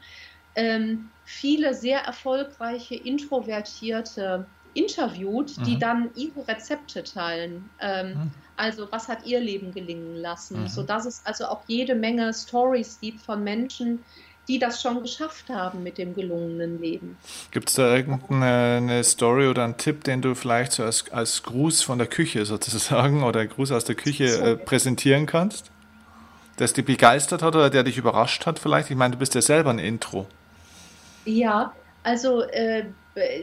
ähm, 0.55 1.11
viele 1.23 1.73
sehr 1.73 1.99
erfolgreiche, 1.99 2.95
introvertierte 2.95 4.47
interviewt, 4.75 5.57
mhm. 5.57 5.63
die 5.63 5.79
dann 5.79 6.09
ihre 6.15 6.47
Rezepte 6.47 7.03
teilen. 7.03 7.69
Ähm, 7.81 8.09
mhm. 8.09 8.31
Also 8.57 8.87
was 8.91 9.07
hat 9.07 9.25
ihr 9.25 9.39
Leben 9.39 9.73
gelingen 9.73 10.15
lassen, 10.15 10.61
mhm. 10.63 10.67
sodass 10.67 11.05
es 11.05 11.21
also 11.25 11.45
auch 11.45 11.63
jede 11.67 11.95
Menge 11.95 12.33
Stories 12.33 12.99
gibt 13.01 13.21
von 13.21 13.43
Menschen, 13.43 14.03
die 14.47 14.59
das 14.59 14.81
schon 14.81 15.01
geschafft 15.01 15.49
haben 15.49 15.81
mit 15.83 15.97
dem 15.97 16.13
gelungenen 16.13 16.79
Leben. 16.79 17.17
Gibt 17.51 17.69
es 17.69 17.75
da 17.75 17.95
irgendeine 17.95 19.03
Story 19.03 19.47
oder 19.47 19.63
einen 19.63 19.77
Tipp, 19.77 20.03
den 20.03 20.21
du 20.21 20.35
vielleicht 20.35 20.73
so 20.73 20.83
als, 20.83 21.11
als 21.11 21.43
Gruß 21.43 21.81
von 21.81 21.97
der 21.97 22.07
Küche 22.07 22.45
sozusagen 22.45 23.23
oder 23.23 23.45
Gruß 23.45 23.71
aus 23.71 23.85
der 23.85 23.95
Küche 23.95 24.25
äh, 24.25 24.55
präsentieren 24.55 25.25
kannst? 25.25 25.71
Der 26.59 26.67
dich 26.67 26.85
begeistert 26.85 27.41
hat 27.41 27.55
oder 27.55 27.69
der 27.69 27.83
dich 27.83 27.97
überrascht 27.97 28.45
hat 28.45 28.59
vielleicht? 28.59 28.89
Ich 28.89 28.95
meine, 28.95 29.13
du 29.13 29.17
bist 29.17 29.35
ja 29.35 29.41
selber 29.41 29.71
ein 29.71 29.79
Intro. 29.79 30.27
Ja, 31.25 31.73
also 32.03 32.43
äh, 32.43 32.85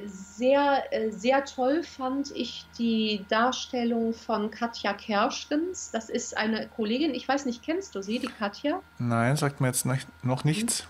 sehr, 0.07 0.85
äh, 0.91 1.11
sehr 1.11 1.45
toll 1.45 1.83
fand 1.83 2.31
ich 2.35 2.67
die 2.79 3.25
Darstellung 3.29 4.13
von 4.13 4.51
Katja 4.51 4.93
Kerschgens. 4.93 5.91
Das 5.91 6.11
ist 6.11 6.37
eine 6.37 6.69
Kollegin, 6.69 7.15
ich 7.15 7.27
weiß 7.27 7.47
nicht, 7.47 7.63
kennst 7.63 7.95
du 7.95 8.03
sie, 8.03 8.19
die 8.19 8.27
Katja? 8.27 8.81
Nein, 8.99 9.37
sagt 9.37 9.61
mir 9.61 9.69
jetzt 9.69 9.87
noch 10.23 10.45
nichts. 10.45 10.87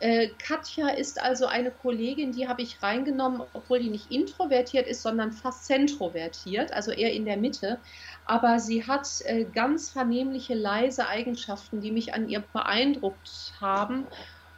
Äh, 0.00 0.30
Katja 0.44 0.88
ist 0.88 1.22
also 1.22 1.46
eine 1.46 1.70
Kollegin, 1.70 2.32
die 2.32 2.48
habe 2.48 2.62
ich 2.62 2.82
reingenommen, 2.82 3.42
obwohl 3.52 3.78
die 3.78 3.90
nicht 3.90 4.10
introvertiert 4.10 4.88
ist, 4.88 5.02
sondern 5.02 5.30
fast 5.30 5.66
zentrovertiert, 5.66 6.72
also 6.72 6.90
eher 6.90 7.12
in 7.12 7.24
der 7.24 7.36
Mitte. 7.36 7.78
Aber 8.24 8.58
sie 8.58 8.84
hat 8.84 9.06
äh, 9.26 9.44
ganz 9.44 9.90
vernehmliche, 9.90 10.54
leise 10.54 11.06
Eigenschaften, 11.06 11.80
die 11.80 11.92
mich 11.92 12.14
an 12.14 12.28
ihr 12.28 12.40
beeindruckt 12.40 13.52
haben. 13.60 14.06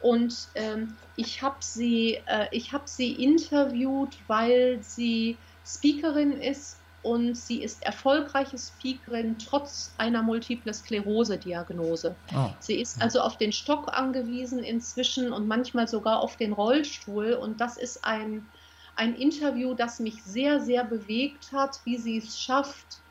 Und 0.01 0.49
ähm, 0.55 0.95
ich 1.15 1.41
habe 1.41 1.57
sie, 1.59 2.19
äh, 2.25 2.59
hab 2.59 2.87
sie 2.87 3.13
interviewt, 3.13 4.17
weil 4.27 4.79
sie 4.81 5.37
Speakerin 5.65 6.33
ist 6.33 6.77
und 7.05 7.37
sie 7.37 7.61
ist 7.61 7.83
erfolgreiche 7.83 8.57
Speakerin 8.57 9.37
trotz 9.37 9.93
einer 9.99 10.23
Multiple 10.23 10.73
Sklerose-Diagnose. 10.73 12.15
Oh. 12.35 12.49
Sie 12.59 12.81
ist 12.81 12.99
also 12.99 13.19
auf 13.19 13.37
den 13.37 13.51
Stock 13.51 13.95
angewiesen 13.95 14.63
inzwischen 14.63 15.31
und 15.31 15.47
manchmal 15.47 15.87
sogar 15.87 16.19
auf 16.19 16.35
den 16.35 16.51
Rollstuhl. 16.51 17.33
Und 17.33 17.61
das 17.61 17.77
ist 17.77 18.03
ein, 18.03 18.47
ein 18.95 19.13
Interview, 19.15 19.75
das 19.75 19.99
mich 19.99 20.23
sehr, 20.23 20.59
sehr 20.59 20.83
bewegt 20.83 21.51
hat, 21.51 21.79
wie 21.83 21.97
sie 21.97 22.17
es 22.17 22.39
schafft, 22.39 23.01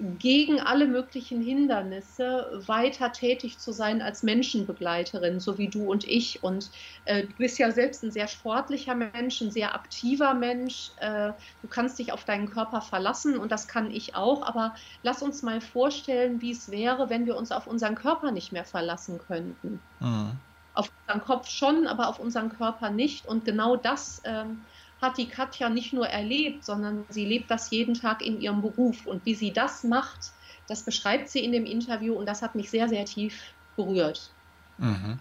gegen 0.00 0.60
alle 0.60 0.86
möglichen 0.86 1.42
Hindernisse 1.42 2.62
weiter 2.66 3.10
tätig 3.10 3.58
zu 3.58 3.72
sein 3.72 4.00
als 4.00 4.22
Menschenbegleiterin, 4.22 5.40
so 5.40 5.58
wie 5.58 5.68
du 5.68 5.90
und 5.90 6.06
ich. 6.06 6.42
Und 6.44 6.70
äh, 7.04 7.26
du 7.26 7.34
bist 7.34 7.58
ja 7.58 7.72
selbst 7.72 8.04
ein 8.04 8.12
sehr 8.12 8.28
sportlicher 8.28 8.94
Mensch, 8.94 9.40
ein 9.40 9.50
sehr 9.50 9.74
aktiver 9.74 10.34
Mensch. 10.34 10.92
Äh, 10.98 11.32
du 11.62 11.68
kannst 11.68 11.98
dich 11.98 12.12
auf 12.12 12.24
deinen 12.24 12.48
Körper 12.48 12.80
verlassen 12.80 13.38
und 13.38 13.50
das 13.50 13.66
kann 13.66 13.90
ich 13.90 14.14
auch. 14.14 14.42
Aber 14.46 14.74
lass 15.02 15.20
uns 15.20 15.42
mal 15.42 15.60
vorstellen, 15.60 16.40
wie 16.40 16.52
es 16.52 16.70
wäre, 16.70 17.10
wenn 17.10 17.26
wir 17.26 17.36
uns 17.36 17.50
auf 17.50 17.66
unseren 17.66 17.96
Körper 17.96 18.30
nicht 18.30 18.52
mehr 18.52 18.64
verlassen 18.64 19.18
könnten. 19.26 19.80
Mhm. 19.98 20.30
Auf 20.74 20.92
unseren 21.08 21.24
Kopf 21.24 21.48
schon, 21.48 21.88
aber 21.88 22.08
auf 22.08 22.20
unseren 22.20 22.50
Körper 22.50 22.90
nicht. 22.90 23.26
Und 23.26 23.44
genau 23.44 23.74
das. 23.74 24.22
Ähm, 24.24 24.60
hat 25.00 25.16
die 25.18 25.28
Katja 25.28 25.68
nicht 25.68 25.92
nur 25.92 26.08
erlebt, 26.08 26.64
sondern 26.64 27.04
sie 27.08 27.24
lebt 27.24 27.50
das 27.50 27.70
jeden 27.70 27.94
Tag 27.94 28.22
in 28.22 28.40
ihrem 28.40 28.62
Beruf. 28.62 29.06
Und 29.06 29.24
wie 29.24 29.34
sie 29.34 29.52
das 29.52 29.84
macht, 29.84 30.32
das 30.66 30.82
beschreibt 30.82 31.28
sie 31.28 31.44
in 31.44 31.52
dem 31.52 31.66
Interview 31.66 32.14
und 32.14 32.26
das 32.26 32.42
hat 32.42 32.54
mich 32.54 32.70
sehr, 32.70 32.88
sehr 32.88 33.04
tief 33.04 33.34
berührt. 33.76 34.30
Mhm. 34.78 35.18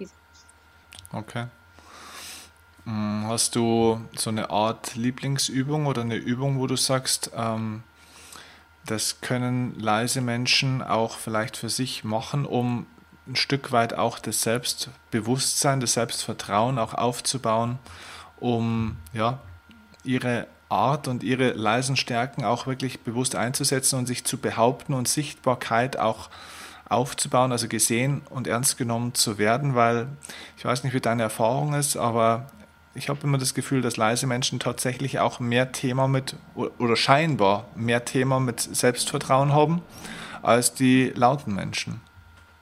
Okay. 1.12 1.48
Mm, 2.86 3.26
hast 3.28 3.56
du 3.56 4.02
so 4.16 4.30
eine 4.30 4.50
Art 4.50 4.96
Lieblingsübung 4.96 5.86
oder 5.86 6.02
eine 6.02 6.16
Übung, 6.16 6.60
wo 6.60 6.68
du 6.68 6.76
sagst, 6.76 7.32
ähm, 7.36 7.84
das 8.86 9.22
können 9.22 9.78
leise 9.80 10.22
Menschen 10.22 10.82
auch 10.82 11.18
vielleicht 11.18 11.58
für 11.58 11.70
sich 11.70 12.04
machen, 12.04 12.46
um 12.46 12.88
ein 13.28 13.36
Stück 13.36 13.72
weit 13.72 13.94
auch 13.94 14.20
das 14.20 14.42
Selbstbewusstsein, 14.42 15.82
das 15.82 15.94
Selbstvertrauen 15.94 16.80
auch 16.80 16.94
aufzubauen, 16.94 17.78
um 18.40 18.98
ja, 19.14 19.40
ihre 20.08 20.48
Art 20.70 21.08
und 21.08 21.24
ihre 21.24 21.52
leisen 21.52 21.96
Stärken 21.96 22.44
auch 22.44 22.68
wirklich 22.68 23.02
bewusst 23.02 23.36
einzusetzen 23.36 24.00
und 24.00 24.06
sich 24.06 24.26
zu 24.26 24.38
behaupten 24.38 24.94
und 24.94 25.08
Sichtbarkeit 25.08 25.98
auch 25.98 26.30
aufzubauen, 26.90 27.52
also 27.52 27.68
gesehen 27.68 28.22
und 28.30 28.48
ernst 28.48 28.78
genommen 28.78 29.14
zu 29.14 29.38
werden, 29.38 29.76
weil 29.76 30.08
ich 30.58 30.66
weiß 30.66 30.84
nicht, 30.84 30.94
wie 30.94 31.02
deine 31.02 31.24
Erfahrung 31.24 31.74
ist, 31.74 31.98
aber 31.98 32.48
ich 32.96 33.10
habe 33.10 33.20
immer 33.24 33.38
das 33.38 33.54
Gefühl, 33.54 33.82
dass 33.82 33.98
leise 33.98 34.26
Menschen 34.26 34.60
tatsächlich 34.60 35.20
auch 35.20 35.40
mehr 35.40 35.72
Thema 35.72 36.08
mit 36.08 36.36
oder 36.56 36.96
scheinbar 36.96 37.66
mehr 37.76 38.06
Thema 38.06 38.40
mit 38.40 38.60
Selbstvertrauen 38.60 39.54
haben 39.54 39.82
als 40.42 40.74
die 40.74 41.12
lauten 41.16 41.54
Menschen. 41.54 42.02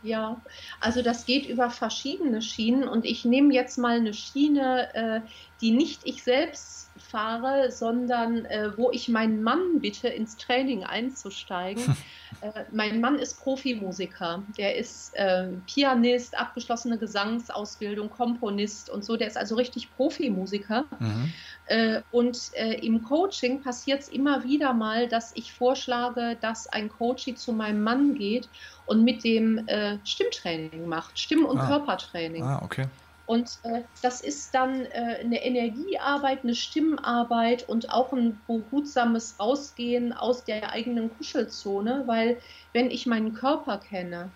Ja, 0.03 0.39
also 0.81 1.01
das 1.01 1.25
geht 1.25 1.47
über 1.47 1.71
verschiedene 1.71 2.41
Schienen 2.41 2.87
und 2.87 3.05
ich 3.05 3.25
nehme 3.25 3.53
jetzt 3.53 3.77
mal 3.77 3.97
eine 3.97 4.13
Schiene, 4.13 4.93
äh, 4.93 5.21
die 5.61 5.71
nicht 5.71 6.01
ich 6.03 6.23
selbst 6.23 6.84
fahre, 7.05 7.71
sondern 7.71 8.45
äh, 8.45 8.77
wo 8.77 8.91
ich 8.91 9.09
meinen 9.09 9.43
Mann 9.43 9.79
bitte, 9.79 10.07
ins 10.07 10.37
Training 10.37 10.83
einzusteigen. 10.83 11.95
äh, 12.41 12.63
mein 12.71 12.99
Mann 12.99 13.17
ist 13.19 13.41
Profimusiker, 13.41 14.43
der 14.57 14.75
ist 14.75 15.15
äh, 15.15 15.47
Pianist, 15.67 16.37
abgeschlossene 16.37 16.97
Gesangsausbildung, 16.97 18.09
Komponist 18.09 18.89
und 18.89 19.05
so, 19.05 19.15
der 19.15 19.27
ist 19.27 19.37
also 19.37 19.55
richtig 19.55 19.95
Profimusiker. 19.95 20.85
Mhm. 20.99 21.33
Äh, 21.67 22.01
und 22.11 22.51
äh, 22.53 22.73
im 22.85 23.03
Coaching 23.03 23.61
passiert 23.61 24.01
es 24.01 24.09
immer 24.09 24.43
wieder 24.43 24.73
mal, 24.73 25.07
dass 25.07 25.31
ich 25.35 25.53
vorschlage, 25.53 26.37
dass 26.41 26.67
ein 26.67 26.89
Coach 26.89 27.33
zu 27.35 27.53
meinem 27.53 27.81
Mann 27.83 28.15
geht 28.15 28.49
und 28.85 29.03
mit 29.03 29.23
dem 29.23 29.67
äh, 29.67 29.97
Stimmtraining 30.03 30.87
macht, 30.87 31.17
Stimm- 31.17 31.45
und 31.45 31.57
ah. 31.57 31.67
Körpertraining. 31.67 32.43
Ah, 32.43 32.61
okay. 32.63 32.85
Und 33.25 33.59
äh, 33.63 33.81
das 34.01 34.21
ist 34.21 34.53
dann 34.53 34.85
äh, 34.85 35.17
eine 35.21 35.43
Energiearbeit, 35.43 36.43
eine 36.43 36.55
Stimmarbeit 36.55 37.67
und 37.67 37.91
auch 37.91 38.13
ein 38.13 38.39
behutsames 38.47 39.39
Rausgehen 39.39 40.13
aus 40.13 40.43
der 40.43 40.71
eigenen 40.71 41.15
Kuschelzone, 41.17 42.03
weil 42.05 42.37
wenn 42.73 42.91
ich 42.91 43.07
meinen 43.07 43.33
Körper 43.33 43.79
kenne, 43.79 44.29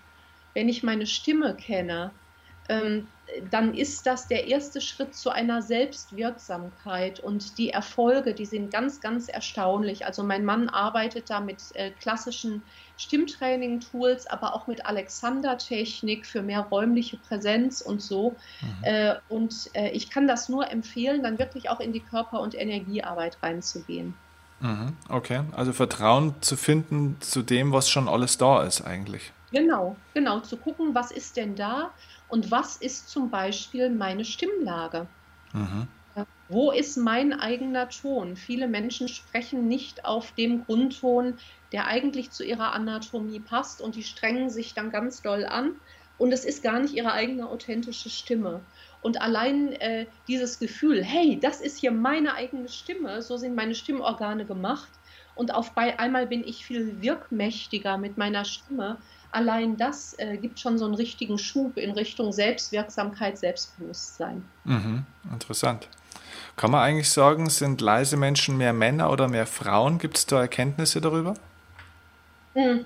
wenn 0.56 0.70
ich 0.70 0.82
meine 0.82 1.06
Stimme 1.06 1.56
kenne, 1.56 2.12
ähm, 2.68 3.08
dann 3.52 3.76
ist 3.76 4.08
das 4.08 4.28
der 4.28 4.48
erste 4.48 4.82
Schritt 4.82 5.14
zu 5.14 5.30
einer 5.30 5.62
Selbstwirksamkeit. 5.62 7.20
Und 7.20 7.58
die 7.58 7.70
Erfolge, 7.70 8.34
die 8.34 8.46
sind 8.46 8.72
ganz, 8.72 9.02
ganz 9.02 9.28
erstaunlich. 9.28 10.06
Also 10.06 10.24
mein 10.24 10.46
Mann 10.46 10.70
arbeitet 10.70 11.30
da 11.30 11.40
mit 11.40 11.62
äh, 11.76 11.92
klassischen 12.00 12.64
Stimmtraining-Tools, 13.00 14.28
aber 14.28 14.54
auch 14.54 14.68
mit 14.68 14.86
Alexander-Technik 14.86 16.26
für 16.26 16.42
mehr 16.42 16.62
räumliche 16.62 17.18
Präsenz 17.18 17.80
und 17.80 18.02
so. 18.02 18.36
Mhm. 18.62 18.84
Äh, 18.84 19.16
und 19.30 19.70
äh, 19.74 19.90
ich 19.92 20.10
kann 20.10 20.28
das 20.28 20.50
nur 20.50 20.70
empfehlen, 20.70 21.24
dann 21.24 21.40
wirklich 21.40 21.70
auch 21.70 21.80
in 21.80 21.94
die 21.94 22.02
Körper- 22.02 22.42
und 22.42 22.56
Energiearbeit 22.56 23.38
reinzugehen. 23.42 24.14
Mhm. 24.60 24.98
Okay, 25.08 25.42
also 25.54 25.72
Vertrauen 25.72 26.36
zu 26.42 26.58
finden 26.58 27.16
zu 27.22 27.42
dem, 27.42 27.72
was 27.72 27.90
schon 27.90 28.10
alles 28.10 28.38
da 28.38 28.64
ist 28.64 28.82
eigentlich. 28.82 29.32
Genau, 29.52 29.96
genau, 30.14 30.42
zu 30.42 30.58
gucken, 30.58 30.94
was 30.94 31.12
ist 31.12 31.38
denn 31.38 31.56
da 31.56 31.92
und 32.28 32.52
was 32.52 32.76
ist 32.76 33.10
zum 33.10 33.30
Beispiel 33.30 33.90
meine 33.90 34.26
Stimmlage. 34.26 35.08
Mhm. 35.54 35.88
Wo 36.48 36.72
ist 36.72 36.98
mein 36.98 37.34
eigener 37.34 37.90
Ton? 37.90 38.36
Viele 38.36 38.68
Menschen 38.68 39.08
sprechen 39.08 39.68
nicht 39.68 40.06
auf 40.06 40.32
dem 40.32 40.66
Grundton, 40.66 41.36
der 41.72 41.88
eigentlich 41.88 42.32
zu 42.32 42.44
ihrer 42.44 42.74
Anatomie 42.74 43.40
passt 43.40 43.82
und 43.82 43.96
die 43.96 44.04
strengen 44.04 44.50
sich 44.50 44.74
dann 44.74 44.90
ganz 44.92 45.22
doll 45.22 45.46
an 45.46 45.76
und 46.18 46.32
es 46.32 46.46
ist 46.46 46.64
gar 46.64 46.80
nicht 46.80 46.94
ihre 46.94 47.14
eigene 47.14 47.48
authentische 47.48 48.10
Stimme. 48.10 48.62
Und 49.02 49.22
allein 49.22 49.74
äh, 49.74 50.08
dieses 50.28 50.60
Gefühl, 50.60 51.04
hey, 51.04 51.40
das 51.40 51.62
ist 51.62 51.78
hier 51.78 51.92
meine 51.92 52.34
eigene 52.34 52.68
Stimme, 52.68 53.22
so 53.22 53.38
sind 53.38 53.56
meine 53.56 53.76
Stimmorgane 53.76 54.46
gemacht 54.46 54.90
und 55.36 55.54
auf 55.54 55.78
einmal 55.78 56.28
bin 56.28 56.44
ich 56.46 56.66
viel 56.66 57.02
wirkmächtiger 57.02 57.98
mit 57.98 58.18
meiner 58.18 58.44
Stimme. 58.44 58.98
Allein 59.32 59.78
das 59.78 60.16
äh, 60.18 60.38
gibt 60.38 60.60
schon 60.60 60.78
so 60.78 60.86
einen 60.86 60.96
richtigen 60.96 61.38
Schub 61.38 61.78
in 61.78 61.92
Richtung 61.92 62.34
Selbstwirksamkeit, 62.34 63.38
Selbstbewusstsein. 63.38 64.44
Mhm, 64.66 65.06
interessant. 65.32 65.88
Kann 66.60 66.72
man 66.72 66.82
eigentlich 66.82 67.10
sagen, 67.10 67.50
sind 67.50 67.80
leise 67.80 68.18
Menschen 68.18 68.58
mehr 68.58 68.74
Männer 68.74 69.12
oder 69.12 69.30
mehr 69.30 69.48
Frauen? 69.48 69.98
Gibt 69.98 70.18
es 70.18 70.26
da 70.26 70.42
Erkenntnisse 70.42 71.00
darüber? 71.00 71.36
Hm. 72.54 72.84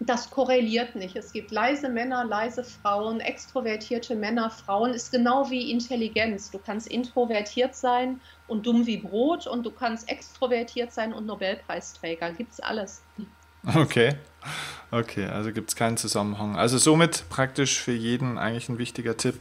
Das 0.00 0.28
korreliert 0.28 0.96
nicht. 0.96 1.14
Es 1.14 1.32
gibt 1.32 1.52
leise 1.52 1.88
Männer, 1.88 2.24
leise 2.24 2.64
Frauen, 2.64 3.20
extrovertierte 3.20 4.16
Männer, 4.16 4.50
Frauen. 4.50 4.92
Ist 4.92 5.12
genau 5.12 5.48
wie 5.50 5.70
Intelligenz. 5.70 6.50
Du 6.50 6.58
kannst 6.58 6.88
introvertiert 6.88 7.76
sein 7.76 8.20
und 8.48 8.66
dumm 8.66 8.84
wie 8.86 8.96
Brot 8.96 9.46
und 9.46 9.64
du 9.64 9.70
kannst 9.70 10.08
extrovertiert 10.08 10.92
sein 10.92 11.12
und 11.12 11.26
Nobelpreisträger. 11.26 12.32
Gibt 12.32 12.54
es 12.54 12.58
alles. 12.58 13.02
Okay. 13.72 14.16
Okay, 14.90 15.26
also 15.26 15.52
gibt 15.52 15.70
es 15.70 15.76
keinen 15.76 15.96
Zusammenhang. 15.96 16.56
Also 16.56 16.76
somit 16.76 17.28
praktisch 17.28 17.78
für 17.78 17.92
jeden 17.92 18.36
eigentlich 18.36 18.68
ein 18.68 18.78
wichtiger 18.78 19.16
Tipp. 19.16 19.38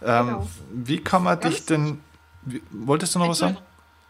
Ähm, 0.00 0.26
genau. 0.26 0.48
Wie 0.70 0.98
kann 0.98 1.24
man 1.24 1.40
dich 1.40 1.66
denn 1.66 2.02
wolltest 2.70 3.14
du 3.14 3.18
noch 3.18 3.28
was 3.28 3.38
sagen? 3.38 3.58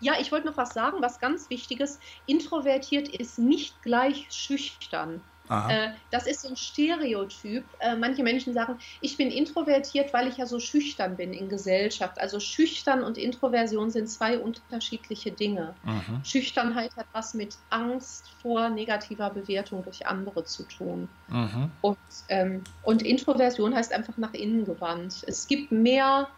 Ja, 0.00 0.14
ich 0.21 0.30
wollte 0.30 0.47
noch 0.47 0.57
was 0.57 0.75
sagen, 0.75 0.99
was 1.00 1.18
ganz 1.18 1.50
Wichtiges. 1.50 1.99
Introvertiert 2.26 3.09
ist 3.09 3.38
nicht 3.38 3.83
gleich 3.83 4.26
schüchtern. 4.30 5.21
Äh, 5.50 5.90
das 6.11 6.26
ist 6.26 6.42
so 6.42 6.49
ein 6.49 6.57
Stereotyp. 6.57 7.64
Äh, 7.78 7.97
manche 7.97 8.23
Menschen 8.23 8.52
sagen, 8.52 8.78
ich 9.00 9.16
bin 9.16 9.30
introvertiert, 9.30 10.12
weil 10.12 10.28
ich 10.28 10.37
ja 10.37 10.47
so 10.47 10.61
schüchtern 10.61 11.16
bin 11.16 11.33
in 11.33 11.49
Gesellschaft. 11.49 12.21
Also 12.21 12.40
schüchtern 12.40 13.02
und 13.02 13.16
Introversion 13.16 13.90
sind 13.90 14.09
zwei 14.09 14.38
unterschiedliche 14.38 15.30
Dinge. 15.30 15.75
Mhm. 15.85 16.23
Schüchternheit 16.25 16.95
hat 16.97 17.07
was 17.12 17.35
mit 17.35 17.57
Angst 17.71 18.30
vor 18.42 18.68
negativer 18.68 19.30
Bewertung 19.30 19.83
durch 19.85 20.07
andere 20.07 20.45
zu 20.45 20.64
tun. 20.64 21.09
Mhm. 21.28 21.71
Und, 21.80 21.99
ähm, 22.28 22.64
und 22.83 23.02
Introversion 23.02 23.75
heißt 23.75 23.92
einfach 23.92 24.18
nach 24.18 24.35
innen 24.35 24.64
gewandt. 24.64 25.25
Es 25.26 25.47
gibt 25.47 25.73
mehr 25.73 26.28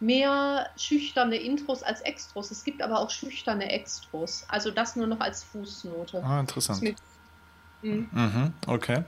mehr 0.00 0.68
schüchterne 0.76 1.36
Intros 1.36 1.82
als 1.82 2.00
Extros. 2.02 2.50
Es 2.50 2.64
gibt 2.64 2.82
aber 2.82 3.00
auch 3.00 3.10
schüchterne 3.10 3.70
Extros. 3.70 4.44
Also 4.48 4.70
das 4.70 4.96
nur 4.96 5.06
noch 5.06 5.20
als 5.20 5.44
Fußnote. 5.44 6.22
Ah, 6.22 6.40
interessant. 6.40 6.94
Mhm. 7.82 8.08
Mhm, 8.12 8.52
okay. 8.66 9.04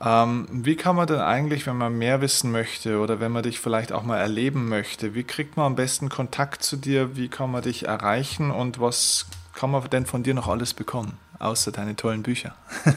Ähm, 0.00 0.46
wie 0.50 0.76
kann 0.76 0.96
man 0.96 1.06
denn 1.06 1.20
eigentlich, 1.20 1.66
wenn 1.66 1.76
man 1.76 1.96
mehr 1.96 2.20
wissen 2.20 2.50
möchte 2.50 2.98
oder 2.98 3.18
wenn 3.18 3.32
man 3.32 3.42
dich 3.42 3.60
vielleicht 3.60 3.92
auch 3.92 4.02
mal 4.02 4.18
erleben 4.18 4.68
möchte, 4.68 5.14
wie 5.14 5.24
kriegt 5.24 5.56
man 5.56 5.66
am 5.66 5.76
besten 5.76 6.08
Kontakt 6.08 6.62
zu 6.62 6.76
dir? 6.76 7.16
Wie 7.16 7.28
kann 7.28 7.50
man 7.50 7.62
dich 7.62 7.86
erreichen 7.86 8.50
und 8.50 8.78
was 8.78 9.26
kann 9.54 9.70
man 9.70 9.88
denn 9.88 10.04
von 10.04 10.22
dir 10.22 10.34
noch 10.34 10.48
alles 10.48 10.74
bekommen, 10.74 11.18
außer 11.38 11.72
deine 11.72 11.96
tollen 11.96 12.22
Bücher? 12.22 12.54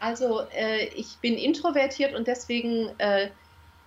also 0.00 0.40
äh, 0.50 0.86
ich 0.96 1.18
bin 1.18 1.34
introvertiert 1.34 2.14
und 2.14 2.26
deswegen 2.26 2.88
äh, 2.98 3.30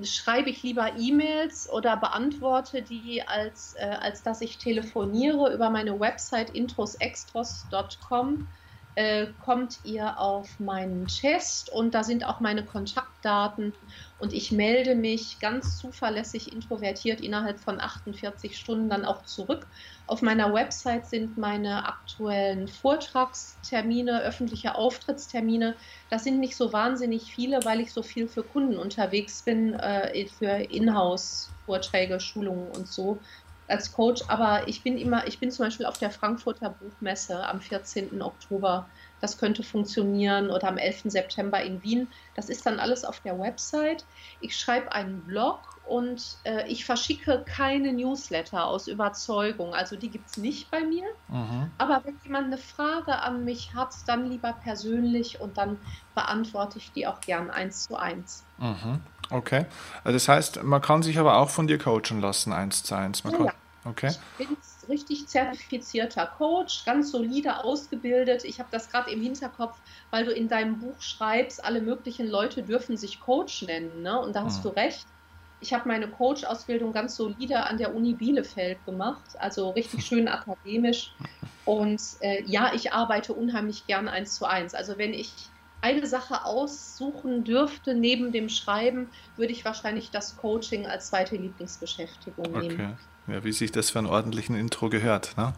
schreibe 0.01 0.49
ich 0.49 0.63
lieber 0.63 0.97
E-Mails 0.97 1.69
oder 1.69 1.97
beantworte 1.97 2.81
die, 2.81 3.21
als, 3.27 3.75
äh, 3.77 3.85
als 3.85 4.23
dass 4.23 4.41
ich 4.41 4.57
telefoniere 4.57 5.53
über 5.53 5.69
meine 5.69 5.99
Website 5.99 6.49
introsextros.com. 6.49 8.47
Äh, 8.95 9.27
kommt 9.43 9.79
ihr 9.83 10.19
auf 10.19 10.59
meinen 10.59 11.07
Test 11.07 11.71
und 11.71 11.95
da 11.95 12.03
sind 12.03 12.25
auch 12.27 12.39
meine 12.39 12.63
Kontaktdaten 12.63 13.73
und 14.19 14.33
ich 14.33 14.51
melde 14.51 14.93
mich 14.93 15.39
ganz 15.39 15.79
zuverlässig 15.79 16.53
introvertiert 16.53 17.19
innerhalb 17.19 17.59
von 17.59 17.81
48 17.81 18.55
Stunden 18.55 18.89
dann 18.89 19.03
auch 19.03 19.25
zurück. 19.25 19.65
Auf 20.05 20.21
meiner 20.21 20.53
Website 20.53 21.07
sind 21.07 21.39
meine 21.39 21.87
aktuellen 21.87 22.67
Vortragstermine, 22.67 24.21
öffentliche 24.21 24.75
Auftrittstermine. 24.75 25.75
Das 26.11 26.23
sind 26.23 26.39
nicht 26.39 26.55
so 26.55 26.71
wahnsinnig 26.71 27.33
viele, 27.33 27.65
weil 27.65 27.79
ich 27.79 27.91
so 27.91 28.03
viel 28.03 28.27
für 28.27 28.43
Kunden 28.43 28.77
unterwegs 28.77 29.41
bin, 29.41 29.73
äh, 29.73 30.27
für 30.27 30.71
Inhouse-Vorträge, 30.71 32.19
Schulungen 32.19 32.69
und 32.71 32.87
so 32.87 33.17
als 33.67 33.93
Coach, 33.93 34.23
aber 34.27 34.67
ich 34.67 34.83
bin 34.83 34.97
immer, 34.97 35.27
ich 35.27 35.39
bin 35.39 35.51
zum 35.51 35.65
Beispiel 35.65 35.85
auf 35.85 35.97
der 35.97 36.11
Frankfurter 36.11 36.69
Buchmesse 36.69 37.45
am 37.47 37.61
14. 37.61 38.21
Oktober. 38.21 38.87
Das 39.21 39.37
könnte 39.37 39.63
funktionieren 39.63 40.49
oder 40.49 40.67
am 40.67 40.77
11. 40.77 41.03
September 41.05 41.61
in 41.63 41.81
Wien. 41.81 42.09
Das 42.35 42.49
ist 42.49 42.65
dann 42.65 42.77
alles 42.77 43.05
auf 43.05 43.21
der 43.21 43.39
Website. 43.39 44.03
Ich 44.41 44.57
schreibe 44.57 44.91
einen 44.91 45.21
Blog 45.21 45.59
und 45.85 46.37
äh, 46.43 46.67
ich 46.67 46.83
verschicke 46.83 47.43
keine 47.45 47.93
Newsletter 47.93 48.67
aus 48.67 48.87
Überzeugung. 48.87 49.73
Also 49.73 49.95
die 49.95 50.09
gibt 50.09 50.29
es 50.29 50.37
nicht 50.37 50.69
bei 50.71 50.81
mir. 50.81 51.05
Mhm. 51.29 51.71
Aber 51.77 52.01
wenn 52.03 52.19
jemand 52.23 52.47
eine 52.47 52.57
Frage 52.57 53.17
an 53.19 53.45
mich 53.45 53.73
hat, 53.73 53.93
dann 54.07 54.29
lieber 54.29 54.53
persönlich 54.61 55.39
und 55.39 55.57
dann 55.57 55.77
beantworte 56.15 56.79
ich 56.79 56.91
die 56.91 57.07
auch 57.07 57.21
gern 57.21 57.49
eins 57.49 57.87
zu 57.87 57.95
eins. 57.95 58.43
Mhm. 58.57 59.01
Okay. 59.29 59.65
Also 60.03 60.15
das 60.15 60.27
heißt, 60.27 60.63
man 60.63 60.81
kann 60.81 61.03
sich 61.03 61.17
aber 61.17 61.37
auch 61.37 61.49
von 61.49 61.67
dir 61.67 61.77
coachen 61.77 62.21
lassen, 62.21 62.53
eins 62.53 62.83
zu 62.83 62.95
eins. 62.95 63.23
Man 63.23 63.45
ja. 63.45 63.53
Okay. 63.85 64.13
Ich 64.37 64.47
bin 64.47 64.57
richtig 64.87 65.27
zertifizierter 65.27 66.25
Coach, 66.37 66.85
ganz 66.85 67.11
solide 67.11 67.63
ausgebildet. 67.63 68.43
Ich 68.43 68.59
habe 68.59 68.69
das 68.71 68.89
gerade 68.89 69.11
im 69.11 69.21
Hinterkopf, 69.21 69.77
weil 70.09 70.25
du 70.25 70.31
in 70.31 70.47
deinem 70.47 70.79
Buch 70.79 70.99
schreibst, 71.01 71.63
alle 71.63 71.81
möglichen 71.81 72.27
Leute 72.27 72.63
dürfen 72.63 72.97
sich 72.97 73.19
Coach 73.19 73.63
nennen. 73.63 74.01
Ne? 74.01 74.19
Und 74.19 74.35
da 74.35 74.43
hast 74.43 74.59
mhm. 74.59 74.69
du 74.69 74.75
recht. 74.75 75.05
Ich 75.59 75.73
habe 75.73 75.87
meine 75.87 76.09
Coach-Ausbildung 76.09 76.91
ganz 76.91 77.15
solide 77.15 77.65
an 77.65 77.77
der 77.77 77.95
Uni 77.95 78.13
Bielefeld 78.13 78.83
gemacht, 78.85 79.39
also 79.39 79.69
richtig 79.71 80.05
schön 80.05 80.27
akademisch. 80.27 81.13
Und 81.65 82.01
äh, 82.19 82.43
ja, 82.45 82.73
ich 82.73 82.91
arbeite 82.91 83.33
unheimlich 83.33 83.87
gern 83.87 84.09
eins 84.09 84.35
zu 84.35 84.45
eins. 84.45 84.73
Also 84.73 84.97
wenn 84.97 85.13
ich 85.13 85.31
eine 85.83 86.07
Sache 86.07 86.45
aussuchen 86.45 87.43
dürfte 87.43 87.93
neben 87.93 88.31
dem 88.31 88.47
Schreiben, 88.47 89.09
würde 89.35 89.51
ich 89.51 89.65
wahrscheinlich 89.65 90.11
das 90.11 90.37
Coaching 90.37 90.87
als 90.87 91.07
zweite 91.07 91.35
Lieblingsbeschäftigung 91.35 92.55
okay. 92.55 92.67
nehmen. 92.69 92.97
Ja, 93.27 93.43
wie 93.43 93.51
sich 93.51 93.71
das 93.71 93.89
für 93.89 93.99
einen 93.99 94.07
ordentlichen 94.07 94.55
Intro 94.55 94.89
gehört, 94.89 95.35
ne? 95.37 95.53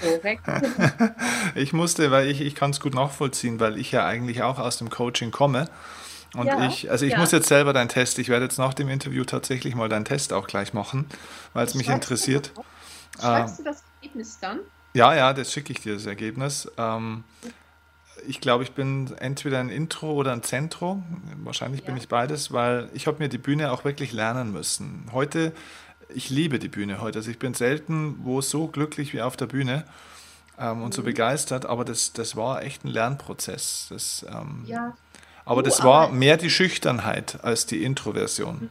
Korrekt. 0.00 0.44
ich 1.54 1.72
musste, 1.72 2.10
weil 2.10 2.28
ich, 2.28 2.40
ich 2.40 2.54
kann 2.54 2.70
es 2.70 2.80
gut 2.80 2.94
nachvollziehen, 2.94 3.60
weil 3.60 3.78
ich 3.78 3.92
ja 3.92 4.06
eigentlich 4.06 4.42
auch 4.42 4.58
aus 4.58 4.78
dem 4.78 4.88
Coaching 4.88 5.32
komme. 5.32 5.68
Und 6.34 6.46
ja, 6.46 6.66
ich, 6.66 6.90
also 6.90 7.04
ich 7.04 7.12
ja. 7.12 7.18
muss 7.18 7.30
jetzt 7.32 7.48
selber 7.48 7.74
deinen 7.74 7.88
Test, 7.88 8.18
ich 8.18 8.28
werde 8.28 8.46
jetzt 8.46 8.58
nach 8.58 8.72
dem 8.72 8.88
Interview 8.88 9.24
tatsächlich 9.24 9.74
mal 9.74 9.90
deinen 9.90 10.06
Test 10.06 10.32
auch 10.32 10.46
gleich 10.46 10.72
machen, 10.72 11.06
weil 11.52 11.66
es 11.66 11.74
mich 11.74 11.88
interessiert. 11.88 12.52
Schreibst 13.20 13.58
ähm, 13.58 13.64
du 13.64 13.70
das 13.70 13.82
Ergebnis 14.00 14.38
dann? 14.40 14.60
Ja, 14.94 15.14
ja, 15.14 15.34
das 15.34 15.52
schicke 15.52 15.72
ich 15.72 15.80
dir, 15.80 15.94
das 15.94 16.06
Ergebnis. 16.06 16.70
Ähm, 16.78 17.24
ich 18.26 18.40
glaube, 18.40 18.64
ich 18.64 18.72
bin 18.72 19.12
entweder 19.18 19.60
ein 19.60 19.68
Intro 19.68 20.12
oder 20.12 20.32
ein 20.32 20.42
Zentro. 20.42 21.02
Wahrscheinlich 21.42 21.80
ja. 21.80 21.86
bin 21.86 21.96
ich 21.96 22.08
beides, 22.08 22.52
weil 22.52 22.88
ich 22.94 23.06
habe 23.06 23.18
mir 23.18 23.28
die 23.28 23.38
Bühne 23.38 23.72
auch 23.72 23.84
wirklich 23.84 24.12
lernen 24.12 24.52
müssen. 24.52 25.06
Heute, 25.12 25.52
ich 26.14 26.30
liebe 26.30 26.58
die 26.58 26.68
Bühne 26.68 27.00
heute. 27.00 27.18
Also 27.18 27.30
ich 27.30 27.38
bin 27.38 27.54
selten 27.54 28.16
wo 28.22 28.40
so 28.40 28.68
glücklich 28.68 29.12
wie 29.12 29.22
auf 29.22 29.36
der 29.36 29.46
Bühne 29.46 29.84
ähm, 30.58 30.82
und 30.82 30.88
mhm. 30.88 30.92
so 30.92 31.02
begeistert, 31.02 31.66
aber 31.66 31.84
das, 31.84 32.12
das 32.12 32.36
war 32.36 32.62
echt 32.62 32.84
ein 32.84 32.88
Lernprozess. 32.88 33.86
Das, 33.90 34.24
ähm, 34.28 34.64
ja. 34.66 34.94
Aber 35.44 35.62
das 35.62 35.82
war 35.82 36.08
mehr 36.08 36.36
die 36.36 36.50
Schüchternheit 36.50 37.42
als 37.42 37.66
die 37.66 37.82
Introversion. 37.82 38.54
Mhm. 38.60 38.70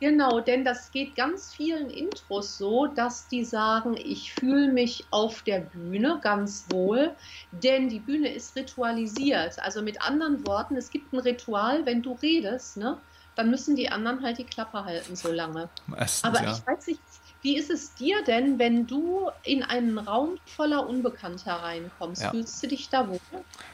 Genau, 0.00 0.40
denn 0.40 0.64
das 0.64 0.90
geht 0.90 1.14
ganz 1.14 1.52
vielen 1.52 1.90
Intros 1.90 2.56
so, 2.56 2.86
dass 2.86 3.28
die 3.28 3.44
sagen, 3.44 3.96
ich 3.98 4.32
fühle 4.32 4.72
mich 4.72 5.04
auf 5.10 5.42
der 5.42 5.60
Bühne 5.60 6.18
ganz 6.22 6.64
wohl, 6.70 7.14
denn 7.52 7.90
die 7.90 8.00
Bühne 8.00 8.32
ist 8.32 8.56
ritualisiert. 8.56 9.58
Also 9.58 9.82
mit 9.82 10.00
anderen 10.00 10.46
Worten, 10.46 10.76
es 10.76 10.90
gibt 10.90 11.12
ein 11.12 11.18
Ritual, 11.18 11.84
wenn 11.84 12.00
du 12.00 12.14
redest, 12.22 12.78
ne, 12.78 12.96
dann 13.36 13.50
müssen 13.50 13.76
die 13.76 13.90
anderen 13.90 14.22
halt 14.22 14.38
die 14.38 14.44
Klappe 14.44 14.84
halten 14.84 15.16
so 15.16 15.30
lange. 15.30 15.68
Meistens, 15.86 16.24
Aber 16.24 16.42
ja. 16.42 16.52
ich 16.52 16.66
weiß 16.66 16.86
nicht, 16.86 17.00
wie 17.42 17.56
ist 17.56 17.70
es 17.70 17.94
dir 17.94 18.22
denn, 18.24 18.58
wenn 18.58 18.86
du 18.86 19.30
in 19.44 19.62
einen 19.62 19.98
Raum 19.98 20.38
voller 20.44 20.86
Unbekannter 20.88 21.52
reinkommst? 21.52 22.22
Ja. 22.22 22.30
Fühlst 22.30 22.62
du 22.62 22.66
dich 22.68 22.88
da 22.90 23.08
wohl? 23.08 23.20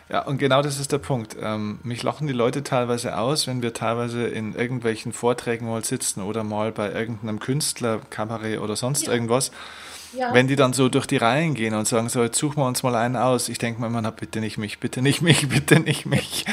Ja, 0.08 0.22
und 0.22 0.38
genau 0.38 0.62
das 0.62 0.78
ist 0.78 0.92
der 0.92 0.98
Punkt. 0.98 1.36
Ähm, 1.40 1.80
mich 1.82 2.02
lachen 2.02 2.28
die 2.28 2.32
Leute 2.32 2.62
teilweise 2.62 3.18
aus, 3.18 3.46
wenn 3.46 3.62
wir 3.62 3.74
teilweise 3.74 4.26
in 4.26 4.54
irgendwelchen 4.54 5.12
Vorträgen 5.12 5.66
mal 5.66 5.84
sitzen 5.84 6.22
oder 6.22 6.44
mal 6.44 6.70
bei 6.70 6.92
irgendeinem 6.92 7.40
Künstler, 7.40 8.00
Kabarett 8.10 8.60
oder 8.60 8.76
sonst 8.76 9.06
ja. 9.06 9.12
irgendwas. 9.12 9.50
Ja. 10.12 10.32
Wenn 10.32 10.46
die 10.46 10.56
dann 10.56 10.72
so 10.72 10.88
durch 10.88 11.06
die 11.06 11.16
Reihen 11.16 11.54
gehen 11.54 11.74
und 11.74 11.86
sagen, 11.86 12.08
so, 12.08 12.22
jetzt 12.22 12.38
suchen 12.38 12.58
wir 12.58 12.66
uns 12.66 12.82
mal 12.82 12.94
einen 12.94 13.16
aus. 13.16 13.48
Ich 13.48 13.58
denke 13.58 13.80
mir 13.80 13.88
immer, 13.88 14.00
na, 14.00 14.10
bitte 14.10 14.40
nicht 14.40 14.56
mich, 14.58 14.78
bitte 14.78 15.02
nicht 15.02 15.20
mich, 15.20 15.48
bitte 15.48 15.80
nicht 15.80 16.06
mich. 16.06 16.44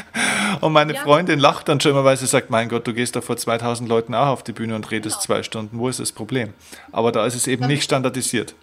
Und 0.64 0.74
meine 0.74 0.94
ja. 0.94 1.02
Freundin 1.02 1.40
lacht 1.40 1.68
dann 1.68 1.80
schon 1.80 1.92
immer, 1.92 2.04
weil 2.04 2.18
sie 2.18 2.26
sagt, 2.26 2.50
mein 2.50 2.70
Gott, 2.70 2.88
du 2.88 2.94
gehst 2.94 3.16
doch 3.16 3.24
vor 3.24 3.38
2000 3.38 3.88
Leuten 3.90 4.16
auch 4.16 4.28
auf 4.28 4.44
die 4.44 4.54
Bühne 4.54 4.76
und 4.76 4.90
redest 4.92 5.18
genau. 5.18 5.26
zwei 5.26 5.44
Stunden. 5.44 5.78
Wo 5.78 5.90
ist 5.90 6.00
das 6.00 6.12
Problem? 6.12 6.54
Aber 6.92 7.12
da 7.12 7.26
ist 7.26 7.36
es 7.36 7.48
eben 7.48 7.68
nicht 7.68 7.84
standardisiert 7.84 8.56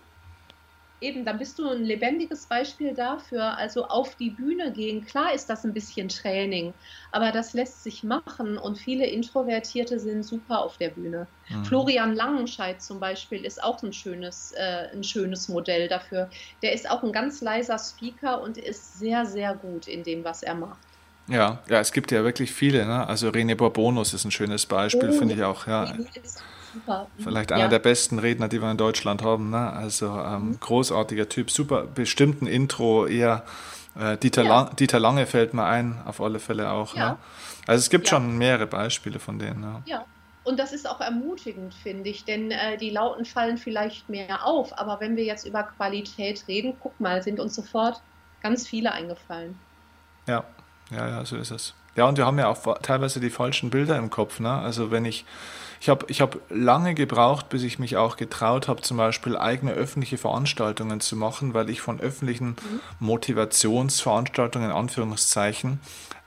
eben, 1.00 1.24
dann 1.24 1.38
bist 1.38 1.58
du 1.58 1.68
ein 1.68 1.84
lebendiges 1.84 2.46
Beispiel 2.46 2.94
dafür. 2.94 3.56
Also 3.56 3.86
auf 3.86 4.14
die 4.16 4.30
Bühne 4.30 4.72
gehen, 4.72 5.04
klar 5.04 5.32
ist 5.32 5.48
das 5.48 5.64
ein 5.64 5.72
bisschen 5.72 6.08
Training, 6.08 6.72
aber 7.12 7.32
das 7.32 7.52
lässt 7.52 7.82
sich 7.82 8.02
machen 8.02 8.58
und 8.58 8.78
viele 8.78 9.06
Introvertierte 9.06 9.98
sind 9.98 10.22
super 10.24 10.60
auf 10.60 10.76
der 10.78 10.90
Bühne. 10.90 11.26
Mhm. 11.48 11.64
Florian 11.64 12.14
Langenscheidt 12.14 12.82
zum 12.82 13.00
Beispiel 13.00 13.44
ist 13.44 13.62
auch 13.62 13.82
ein 13.82 13.92
schönes, 13.92 14.52
äh, 14.52 14.88
ein 14.92 15.04
schönes 15.04 15.48
Modell 15.48 15.88
dafür. 15.88 16.30
Der 16.62 16.72
ist 16.72 16.88
auch 16.88 17.02
ein 17.02 17.12
ganz 17.12 17.40
leiser 17.40 17.78
Speaker 17.78 18.40
und 18.42 18.58
ist 18.58 18.98
sehr, 18.98 19.26
sehr 19.26 19.54
gut 19.54 19.88
in 19.88 20.02
dem, 20.02 20.24
was 20.24 20.42
er 20.42 20.54
macht. 20.54 20.78
Ja, 21.30 21.58
ja, 21.68 21.80
es 21.80 21.92
gibt 21.92 22.10
ja 22.10 22.24
wirklich 22.24 22.52
viele. 22.52 22.84
Ne? 22.84 23.06
Also 23.06 23.28
René 23.28 23.54
Borbonus 23.54 24.12
ist 24.14 24.24
ein 24.24 24.30
schönes 24.30 24.66
Beispiel, 24.66 25.10
oh, 25.10 25.18
finde 25.18 25.34
ich 25.34 25.42
auch. 25.42 25.66
Ja. 25.66 25.92
Super. 26.72 27.06
Vielleicht 27.18 27.52
einer 27.52 27.64
ja. 27.64 27.68
der 27.68 27.78
besten 27.78 28.18
Redner, 28.18 28.48
die 28.48 28.60
wir 28.60 28.70
in 28.70 28.76
Deutschland 28.76 29.22
haben. 29.22 29.50
Ne? 29.50 29.72
Also 29.72 30.06
ähm, 30.06 30.48
mhm. 30.48 30.60
großartiger 30.60 31.28
Typ, 31.28 31.50
super, 31.50 31.86
bestimmt 31.86 32.42
ein 32.42 32.46
Intro, 32.46 33.06
eher 33.06 33.44
äh, 33.98 34.16
Dieter, 34.16 34.42
ja. 34.42 34.48
Lang, 34.48 34.76
Dieter 34.76 35.00
Lange 35.00 35.26
fällt 35.26 35.54
mir 35.54 35.64
ein, 35.64 36.00
auf 36.04 36.20
alle 36.20 36.38
Fälle 36.38 36.70
auch. 36.70 36.94
Ja. 36.94 37.10
Ne? 37.10 37.16
Also 37.66 37.80
es 37.80 37.90
gibt 37.90 38.08
schon 38.08 38.36
mehrere 38.38 38.66
Beispiele 38.66 39.18
von 39.18 39.38
denen. 39.38 39.82
Ja. 39.86 40.04
Und 40.42 40.58
das 40.58 40.72
ist 40.72 40.88
auch 40.88 41.00
ermutigend, 41.00 41.74
finde 41.74 42.08
ich, 42.08 42.24
denn 42.24 42.50
äh, 42.50 42.78
die 42.78 42.90
Lauten 42.90 43.24
fallen 43.26 43.58
vielleicht 43.58 44.08
mehr 44.08 44.46
auf. 44.46 44.76
Aber 44.78 44.98
wenn 44.98 45.14
wir 45.14 45.24
jetzt 45.24 45.46
über 45.46 45.62
Qualität 45.62 46.44
reden, 46.48 46.74
guck 46.80 46.98
mal, 46.98 47.22
sind 47.22 47.38
uns 47.38 47.54
sofort 47.54 48.00
ganz 48.42 48.66
viele 48.66 48.90
eingefallen. 48.90 49.58
Ja, 50.26 50.44
ja, 50.90 51.08
ja, 51.08 51.24
so 51.24 51.36
ist 51.36 51.50
es. 51.50 51.74
Ja, 51.96 52.06
und 52.06 52.18
wir 52.18 52.26
haben 52.26 52.38
ja 52.38 52.48
auch 52.48 52.78
teilweise 52.82 53.20
die 53.20 53.30
falschen 53.30 53.70
Bilder 53.70 53.96
im 53.96 54.10
Kopf. 54.10 54.40
Ne? 54.40 54.50
Also 54.50 54.90
wenn 54.90 55.04
ich 55.04 55.24
ich 55.80 55.88
habe 55.88 56.04
ich 56.08 56.20
hab 56.20 56.38
lange 56.50 56.94
gebraucht, 56.94 57.48
bis 57.48 57.62
ich 57.62 57.78
mich 57.78 57.96
auch 57.96 58.18
getraut 58.18 58.68
habe, 58.68 58.82
zum 58.82 58.98
Beispiel 58.98 59.36
eigene 59.36 59.72
öffentliche 59.72 60.18
Veranstaltungen 60.18 61.00
zu 61.00 61.16
machen, 61.16 61.54
weil 61.54 61.70
ich 61.70 61.80
von 61.80 62.00
öffentlichen 62.00 62.48
mhm. 62.48 62.80
Motivationsveranstaltungen, 62.98 64.68
in 64.68 64.76
Anführungszeichen, 64.76 65.80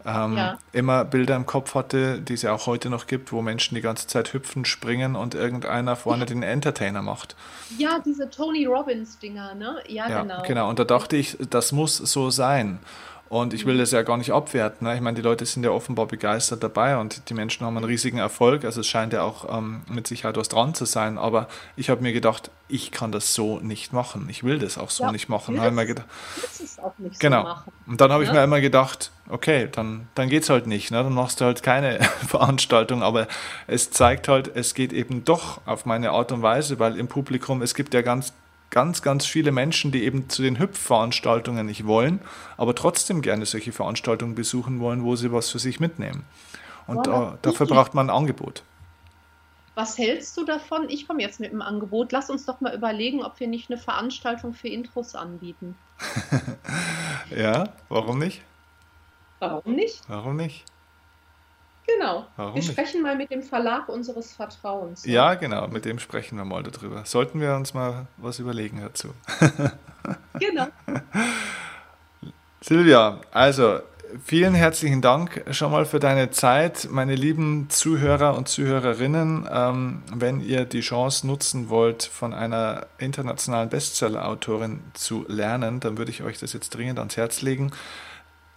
ähm, 0.06 0.38
ja. 0.38 0.58
immer 0.72 1.06
Bilder 1.06 1.36
im 1.36 1.46
Kopf 1.46 1.76
hatte, 1.76 2.20
die 2.20 2.34
es 2.34 2.42
ja 2.42 2.52
auch 2.52 2.66
heute 2.66 2.90
noch 2.90 3.06
gibt, 3.06 3.32
wo 3.32 3.44
Menschen 3.44 3.76
die 3.76 3.82
ganze 3.82 4.08
Zeit 4.08 4.34
hüpfen, 4.34 4.66
springen 4.66 5.16
und 5.16 5.36
irgendeiner 5.36 5.96
vorne 5.96 6.26
den 6.26 6.42
Entertainer 6.42 7.04
macht. 7.04 7.36
Ja, 7.78 8.00
diese 8.04 8.30
Tony 8.32 8.66
Robbins-Dinger, 8.66 9.54
ne? 9.54 9.78
Ja, 9.88 10.10
ja, 10.10 10.22
genau. 10.24 10.42
Genau, 10.48 10.70
und 10.70 10.80
da 10.80 10.84
dachte 10.84 11.16
ich, 11.16 11.38
das 11.50 11.72
muss 11.72 11.98
so 11.98 12.32
sein. 12.32 12.80
Und 13.34 13.56
ich 13.56 13.66
will 13.66 13.80
das 13.80 13.90
ja 13.90 14.04
gar 14.04 14.18
nicht 14.18 14.32
abwerten. 14.32 14.86
Ne? 14.86 14.94
Ich 14.94 15.02
meine, 15.02 15.16
die 15.16 15.24
Leute 15.24 15.44
sind 15.48 15.64
ja 15.64 15.72
offenbar 15.72 16.06
begeistert 16.06 16.62
dabei 16.62 17.00
und 17.00 17.32
die 17.32 17.34
Menschen 17.34 17.66
haben 17.66 17.76
einen 17.76 17.88
riesigen 17.88 18.20
Erfolg. 18.20 18.64
Also 18.64 18.82
es 18.82 18.88
scheint 18.88 19.12
ja 19.12 19.24
auch 19.24 19.58
ähm, 19.58 19.82
mit 19.90 20.06
Sicherheit 20.06 20.38
was 20.38 20.50
dran 20.50 20.76
zu 20.76 20.86
sein. 20.86 21.18
Aber 21.18 21.48
ich 21.76 21.90
habe 21.90 22.04
mir 22.04 22.14
gedacht, 22.14 22.52
ich 22.68 22.92
kann 22.92 23.12
das 23.12 23.34
so 23.34 23.58
nicht 23.58 23.92
machen. 23.92 24.28
Ich 24.30 24.44
will 24.44 24.60
das 24.60 24.78
auch 24.78 24.92
so 24.92 25.06
ja, 25.06 25.12
nicht 25.12 25.30
machen. 25.30 25.60
Willst, 25.60 25.74
mir 25.74 25.88
gedacht, 25.88 26.06
es 26.64 26.78
auch 26.78 26.94
nicht 27.00 27.20
genau. 27.20 27.42
so 27.42 27.48
machen. 27.48 27.72
Und 27.88 28.02
dann 28.02 28.12
habe 28.12 28.24
ja? 28.24 28.30
ich 28.30 28.36
mir 28.36 28.44
immer 28.44 28.62
gedacht, 28.62 29.12
okay, 29.28 29.68
dann, 29.72 30.08
dann 30.14 30.30
geht 30.30 30.44
es 30.44 30.52
halt 30.52 30.68
nicht. 30.68 30.92
Ne? 30.92 31.02
Dann 31.02 31.14
machst 31.16 31.42
du 31.42 31.46
halt 31.46 31.64
keine 31.64 32.04
Veranstaltung. 32.28 33.02
Aber 33.02 33.28
es 33.66 33.90
zeigt 33.90 34.28
halt, 34.28 34.56
es 34.56 34.76
geht 34.76 34.94
eben 34.94 35.26
doch 35.26 35.60
auf 35.66 35.88
meine 35.88 36.12
Art 36.12 36.32
und 36.32 36.44
Weise, 36.44 36.78
weil 36.78 37.00
im 37.00 37.08
Publikum, 37.08 37.64
es 37.64 37.74
gibt 37.74 37.96
ja 37.96 38.04
ganz 38.04 38.32
ganz, 38.74 39.04
ganz 39.04 39.26
viele 39.26 39.52
Menschen, 39.52 39.92
die 39.92 40.04
eben 40.04 40.30
zu 40.30 40.42
den 40.42 40.60
Hüpfveranstaltungen 40.60 41.66
nicht 41.66 41.86
wollen, 41.86 42.20
aber 42.58 42.74
trotzdem 42.74 43.22
gerne 43.22 43.46
solche 43.46 43.72
Veranstaltungen 43.72 44.34
besuchen 44.34 44.80
wollen, 44.80 45.04
wo 45.04 45.16
sie 45.16 45.32
was 45.32 45.50
für 45.52 45.60
sich 45.60 45.80
mitnehmen. 45.80 46.26
Und 46.88 47.08
ja, 47.08 47.38
dafür 47.44 47.68
braucht 47.68 47.94
man 47.94 48.10
ein 48.10 48.16
Angebot. 48.16 48.64
Was 49.76 49.98
hältst 49.98 50.36
du 50.38 50.44
davon? 50.44 50.90
Ich 50.90 51.08
komme 51.08 51.22
jetzt 51.22 51.40
mit 51.40 51.52
einem 51.52 51.62
Angebot. 51.62 52.12
Lass 52.12 52.30
uns 52.30 52.46
doch 52.46 52.62
mal 52.62 52.76
überlegen, 52.76 53.24
ob 53.24 53.40
wir 53.40 53.48
nicht 53.48 53.70
eine 53.70 53.80
Veranstaltung 53.80 54.54
für 54.54 54.68
Intros 54.68 55.16
anbieten. 55.16 55.76
ja, 57.36 57.70
warum 57.90 58.20
nicht? 58.20 58.42
Warum 59.40 59.76
nicht? 59.76 60.02
Warum 60.08 60.36
nicht? 60.36 60.66
Genau. 61.86 62.26
Warum 62.36 62.54
wir 62.54 62.62
nicht? 62.62 62.72
sprechen 62.72 63.02
mal 63.02 63.16
mit 63.16 63.32
dem 63.32 63.44
Verlag 63.44 63.90
unseres 63.90 64.34
Vertrauens. 64.34 65.06
Ja, 65.06 65.34
genau, 65.36 65.68
mit 65.68 65.86
dem 65.86 66.00
sprechen 66.00 66.38
wir 66.38 66.46
mal 66.46 66.64
darüber. 66.64 67.06
Sollten 67.06 67.42
wir 67.42 67.56
uns 67.56 67.74
mal 67.74 68.08
was 68.18 68.40
überlegen 68.40 68.82
dazu. 68.82 69.10
genau. 70.40 70.68
Silvia, 72.62 73.20
also 73.32 73.82
vielen 74.24 74.54
herzlichen 74.54 75.02
Dank 75.02 75.44
schon 75.52 75.72
mal 75.72 75.86
für 75.86 76.00
deine 76.00 76.30
Zeit, 76.30 76.88
meine 76.90 77.16
lieben 77.16 77.70
Zuhörer 77.70 78.38
und 78.38 78.48
Zuhörerinnen. 78.48 79.48
Ähm, 79.52 80.04
wenn 80.14 80.40
ihr 80.40 80.66
die 80.66 80.82
Chance 80.82 81.28
nutzen 81.28 81.70
wollt, 81.70 82.04
von 82.04 82.34
einer 82.34 82.88
internationalen 82.98 83.70
Bestseller-Autorin 83.70 84.82
zu 84.94 85.26
lernen, 85.28 85.80
dann 85.80 85.98
würde 85.98 86.12
ich 86.12 86.24
euch 86.24 86.38
das 86.40 86.54
jetzt 86.54 86.70
dringend 86.72 87.00
ans 87.00 87.18
Herz 87.18 87.42
legen. 87.42 87.72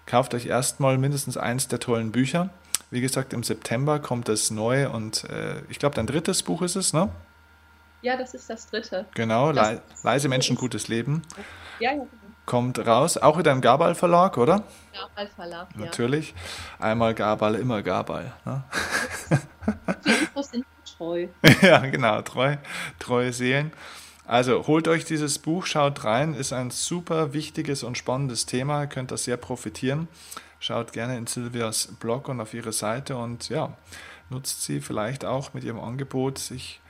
Kauft 0.06 0.34
euch 0.34 0.46
erstmal 0.46 0.98
mindestens 0.98 1.36
eins 1.36 1.66
der 1.68 1.80
tollen 1.80 2.12
Bücher. 2.12 2.50
Wie 2.96 3.02
gesagt, 3.02 3.35
im 3.35 3.42
September 3.42 3.98
kommt 3.98 4.26
das 4.26 4.50
neu 4.50 4.88
und 4.88 5.24
äh, 5.24 5.61
ich 5.68 5.78
glaube, 5.78 5.94
dein 5.94 6.06
drittes 6.06 6.42
Buch 6.42 6.62
ist 6.62 6.76
es, 6.76 6.94
ne? 6.94 7.11
Ja, 8.00 8.16
das 8.16 8.32
ist 8.32 8.48
das 8.48 8.70
dritte. 8.70 9.04
Genau, 9.14 9.52
das 9.52 9.82
Leise 10.02 10.30
Menschen, 10.30 10.56
gutes 10.56 10.88
Leben. 10.88 11.20
Ja, 11.78 11.92
ja. 11.92 12.06
Kommt 12.46 12.78
raus, 12.78 13.18
auch 13.18 13.37
wieder 13.37 13.52
im 13.52 13.61
Gabal 13.61 13.94
Verlag, 13.94 14.38
oder? 14.38 14.64
Gabal 14.94 15.28
Verlag, 15.28 15.68
ja. 15.74 15.85
Natürlich. 15.85 16.35
Einmal 16.78 17.12
Gabal, 17.12 17.56
immer 17.56 17.82
Gabal. 17.82 18.32
Ne? 18.46 18.64
Die 20.06 20.12
Infos 20.12 20.50
sind 20.52 20.64
treu. 20.96 21.28
ja, 21.61 21.80
genau, 21.80 22.22
treu, 22.22 22.56
treue 22.98 23.35
Seelen. 23.35 23.72
Also 24.24 24.66
holt 24.66 24.88
euch 24.88 25.04
dieses 25.04 25.38
Buch, 25.38 25.66
schaut 25.66 26.02
rein, 26.04 26.32
ist 26.32 26.54
ein 26.54 26.70
super 26.70 27.35
wichtiges 27.35 27.82
und 27.82 27.98
spannendes 27.98 28.46
Thema, 28.46 28.87
könnt 28.87 29.11
da 29.11 29.18
sehr 29.18 29.37
profitieren. 29.37 30.09
Schaut 30.58 30.92
gerne 30.92 31.16
in 31.16 31.26
Silvias 31.26 31.88
Blog 32.00 32.28
und 32.28 32.40
auf 32.40 32.54
ihre 32.54 32.72
Seite 32.72 33.16
und 33.16 33.48
ja, 33.48 33.72
nutzt 34.30 34.62
sie 34.62 34.80
vielleicht 34.80 35.24
auch 35.24 35.54
mit 35.54 35.64
ihrem 35.64 35.80
Angebot, 35.80 36.38
sich 36.38 36.80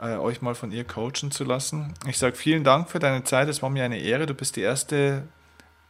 äh, 0.00 0.16
euch 0.16 0.42
mal 0.42 0.54
von 0.54 0.72
ihr 0.72 0.84
coachen 0.84 1.30
zu 1.30 1.44
lassen. 1.44 1.94
Ich 2.06 2.18
sage 2.18 2.34
vielen 2.34 2.64
Dank 2.64 2.90
für 2.90 2.98
deine 2.98 3.24
Zeit, 3.24 3.48
es 3.48 3.62
war 3.62 3.70
mir 3.70 3.84
eine 3.84 3.98
Ehre. 3.98 4.26
Du 4.26 4.34
bist 4.34 4.56
die 4.56 4.62
erste 4.62 5.24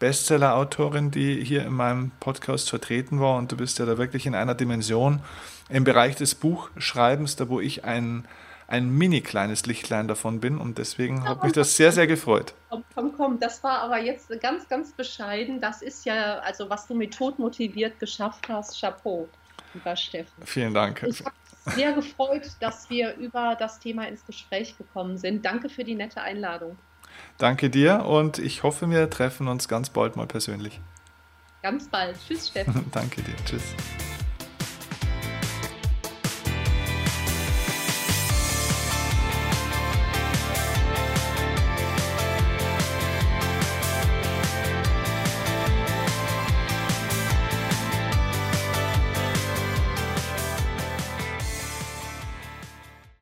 Bestseller-Autorin, 0.00 1.10
die 1.10 1.44
hier 1.44 1.64
in 1.64 1.74
meinem 1.74 2.10
Podcast 2.20 2.70
vertreten 2.70 3.20
war 3.20 3.36
und 3.36 3.52
du 3.52 3.56
bist 3.56 3.78
ja 3.78 3.86
da 3.86 3.98
wirklich 3.98 4.26
in 4.26 4.34
einer 4.34 4.54
Dimension 4.54 5.20
im 5.68 5.84
Bereich 5.84 6.16
des 6.16 6.34
Buchschreibens, 6.34 7.36
da 7.36 7.48
wo 7.48 7.60
ich 7.60 7.84
ein 7.84 8.26
ein 8.70 8.88
mini 8.88 9.20
kleines 9.20 9.66
Lichtlein 9.66 10.08
davon 10.08 10.40
bin 10.40 10.58
und 10.58 10.78
deswegen 10.78 11.28
hat 11.28 11.42
mich 11.42 11.52
das 11.52 11.76
sehr, 11.76 11.92
sehr 11.92 12.06
gefreut. 12.06 12.54
Komm, 12.68 12.84
komm, 12.94 13.12
komm, 13.16 13.40
das 13.40 13.62
war 13.64 13.80
aber 13.80 13.98
jetzt 13.98 14.28
ganz, 14.40 14.68
ganz 14.68 14.92
bescheiden. 14.92 15.60
Das 15.60 15.82
ist 15.82 16.04
ja, 16.04 16.38
also 16.38 16.70
was 16.70 16.86
du 16.86 16.94
mit 16.94 17.14
Tod 17.14 17.38
motiviert 17.38 17.98
geschafft 17.98 18.48
hast, 18.48 18.80
Chapeau, 18.80 19.28
lieber 19.74 19.96
Steffen. 19.96 20.44
Vielen 20.44 20.72
Dank. 20.72 21.02
Ich 21.02 21.20
habe 21.20 21.34
sehr 21.74 21.92
gefreut, 21.92 22.48
dass 22.60 22.88
wir 22.88 23.14
über 23.16 23.56
das 23.58 23.80
Thema 23.80 24.06
ins 24.06 24.24
Gespräch 24.24 24.78
gekommen 24.78 25.18
sind. 25.18 25.44
Danke 25.44 25.68
für 25.68 25.84
die 25.84 25.94
nette 25.94 26.20
Einladung. 26.20 26.78
Danke 27.38 27.70
dir 27.70 28.04
und 28.06 28.38
ich 28.38 28.62
hoffe, 28.62 28.88
wir 28.88 29.10
treffen 29.10 29.48
uns 29.48 29.68
ganz 29.68 29.90
bald 29.90 30.16
mal 30.16 30.26
persönlich. 30.26 30.80
Ganz 31.62 31.88
bald. 31.88 32.16
Tschüss, 32.26 32.48
Steffen. 32.48 32.86
Danke 32.92 33.22
dir. 33.22 33.34
Tschüss. 33.44 33.74